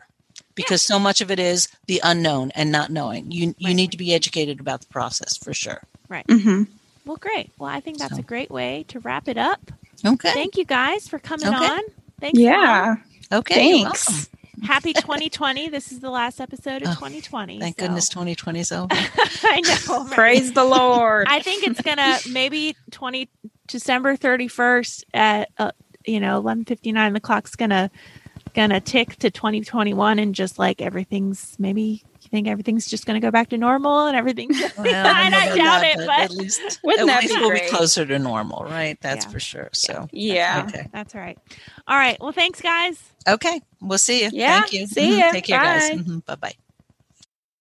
[0.55, 3.77] because so much of it is the unknown and not knowing you you Right.
[3.77, 5.83] need to be educated about the process for sure
[6.29, 6.65] hmm
[7.05, 7.51] Well, great.
[7.59, 8.21] Well, I think that's So.
[8.21, 9.73] a great way to wrap it up.
[10.05, 11.57] Okay Thank you guys for coming Okay.
[11.67, 11.81] on.
[12.21, 12.39] Thanks.
[12.39, 12.45] Mom.
[12.45, 12.97] Yeah.
[13.33, 14.29] okay Thanks.
[14.63, 15.69] Happy 2020.
[15.69, 17.61] This is the last episode of Oh, 2020.
[17.61, 20.05] thank so- goodness 2020 is over I know.
[20.05, 20.11] right?
[20.13, 21.27] Praise the Lord.
[21.31, 23.29] I think it's gonna maybe 20
[23.69, 25.71] December 31st at uh,
[26.07, 27.13] you know 11:59.
[27.13, 27.91] The clock's gonna
[28.55, 33.31] gonna tick to 2021, and just like everything's maybe you think everything's just gonna go
[33.31, 34.51] back to normal and everything.
[34.51, 37.35] Well, and know I doubt that, it, but at but least Wouldn't at that least
[37.35, 39.31] be we'll be closer to normal right that's Yeah.
[39.33, 40.65] for sure so yeah.
[40.69, 41.39] okay that's right.
[41.87, 42.17] All right.
[42.21, 43.03] Well, thanks, guys.
[43.27, 45.19] okay we'll see you Yeah, thank you see Mhm.
[45.21, 45.33] ya.
[45.33, 46.21] take care guys Bye.
[46.27, 46.55] bye bye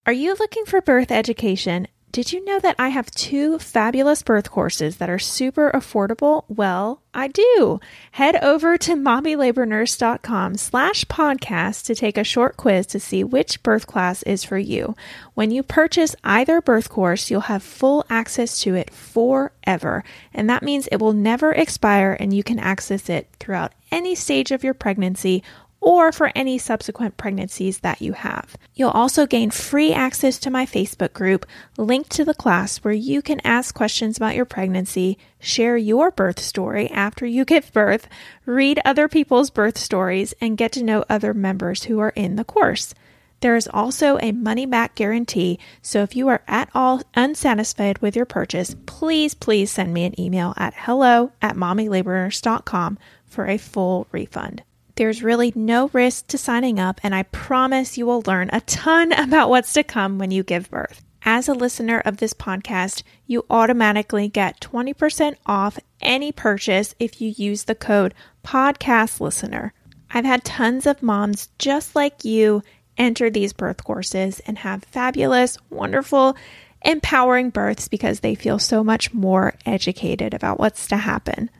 [0.05, 1.87] Are you looking for birth education?
[2.11, 6.45] Did you know that I have two fabulous birth courses that are super affordable?
[6.47, 7.79] Well, I do.
[8.11, 13.85] Head over to mommylabornurse.com slash podcast to take a short quiz to see which birth
[13.87, 14.95] class is for you.
[15.33, 20.03] When you purchase either birth course, you'll have full access to it forever.
[20.33, 24.51] And that means it will never expire and you can access it throughout any stage
[24.51, 25.43] of your pregnancy
[25.87, 28.57] or for any subsequent pregnancies that you have.
[28.75, 31.45] You'll also gain free access to my Facebook group,
[31.77, 36.39] linked to the class where you can ask questions about your pregnancy, share your birth
[36.39, 38.09] story after you give birth,
[38.45, 42.43] read other people's birth stories, and get to know other members who are in the
[42.43, 42.93] course.
[43.39, 48.13] There is also a money back guarantee, so if you are at all unsatisfied with
[48.13, 54.07] your purchase, please, please send me an email at hello at mommylabornurse.com for a full
[54.11, 54.63] refund.
[54.97, 59.11] There's really no risk to signing up, and I promise you will learn a ton
[59.17, 61.03] about what's to come when you give birth.
[61.21, 67.31] As a listener of this podcast, you automatically get 20% off any purchase if you
[67.37, 69.71] use the code podcast listener.
[70.09, 72.63] I've had tons of moms just like you
[72.97, 76.35] enter these birth courses and have fabulous, wonderful,
[76.81, 81.51] empowering births because they feel so much more educated about what's to happen.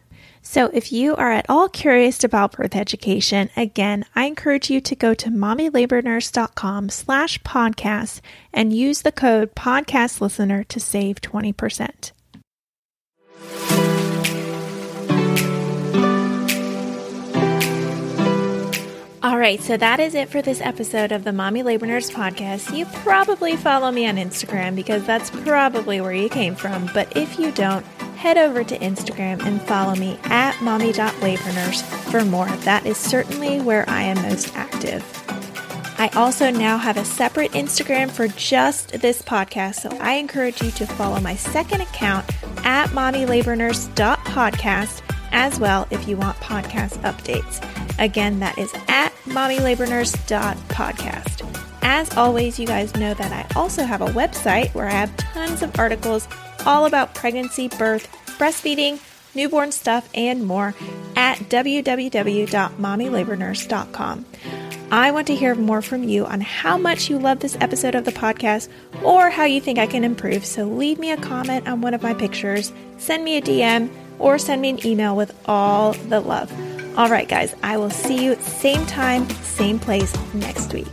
[0.42, 4.96] So, if you are at all curious about birth education, again, I encourage you to
[4.96, 8.22] go to mommylabornurse.com slash podcast
[8.54, 12.12] and use the code podcast listener to save 20%.
[19.24, 22.76] All right, so that is it for this episode of the Mommy Labor Nurse podcast.
[22.76, 26.90] You probably follow me on Instagram because that's probably where you came from.
[26.94, 27.86] But if you don't,
[28.18, 32.48] head over to Instagram and follow me at mommy.labornurse for more.
[32.48, 35.06] That is certainly where I am most active.
[36.00, 40.72] I also now have a separate Instagram for just this podcast, so I encourage you
[40.72, 42.26] to follow my second account
[42.66, 45.02] at mommylabornurse.podcast
[45.32, 47.64] as well if you want podcast updates.
[48.00, 51.64] Again, that is at mommylabornurse.podcast.
[51.82, 55.62] As always, you guys know that I also have a website where I have tons
[55.64, 56.28] of articles
[56.68, 58.08] all about pregnancy, birth,
[58.38, 59.00] breastfeeding,
[59.34, 60.76] newborn stuff, and more
[61.16, 64.26] at www.mommylabornurse.com.
[64.90, 68.06] I want to hear more from you on how much you love this episode of
[68.06, 68.70] the podcast
[69.04, 70.46] or how you think I can improve.
[70.46, 73.90] So leave me a comment on one of my pictures, send me a DM,
[74.20, 76.52] or send me an email with all the love.
[76.98, 80.88] All right, guys, I will see you same time, same place next week.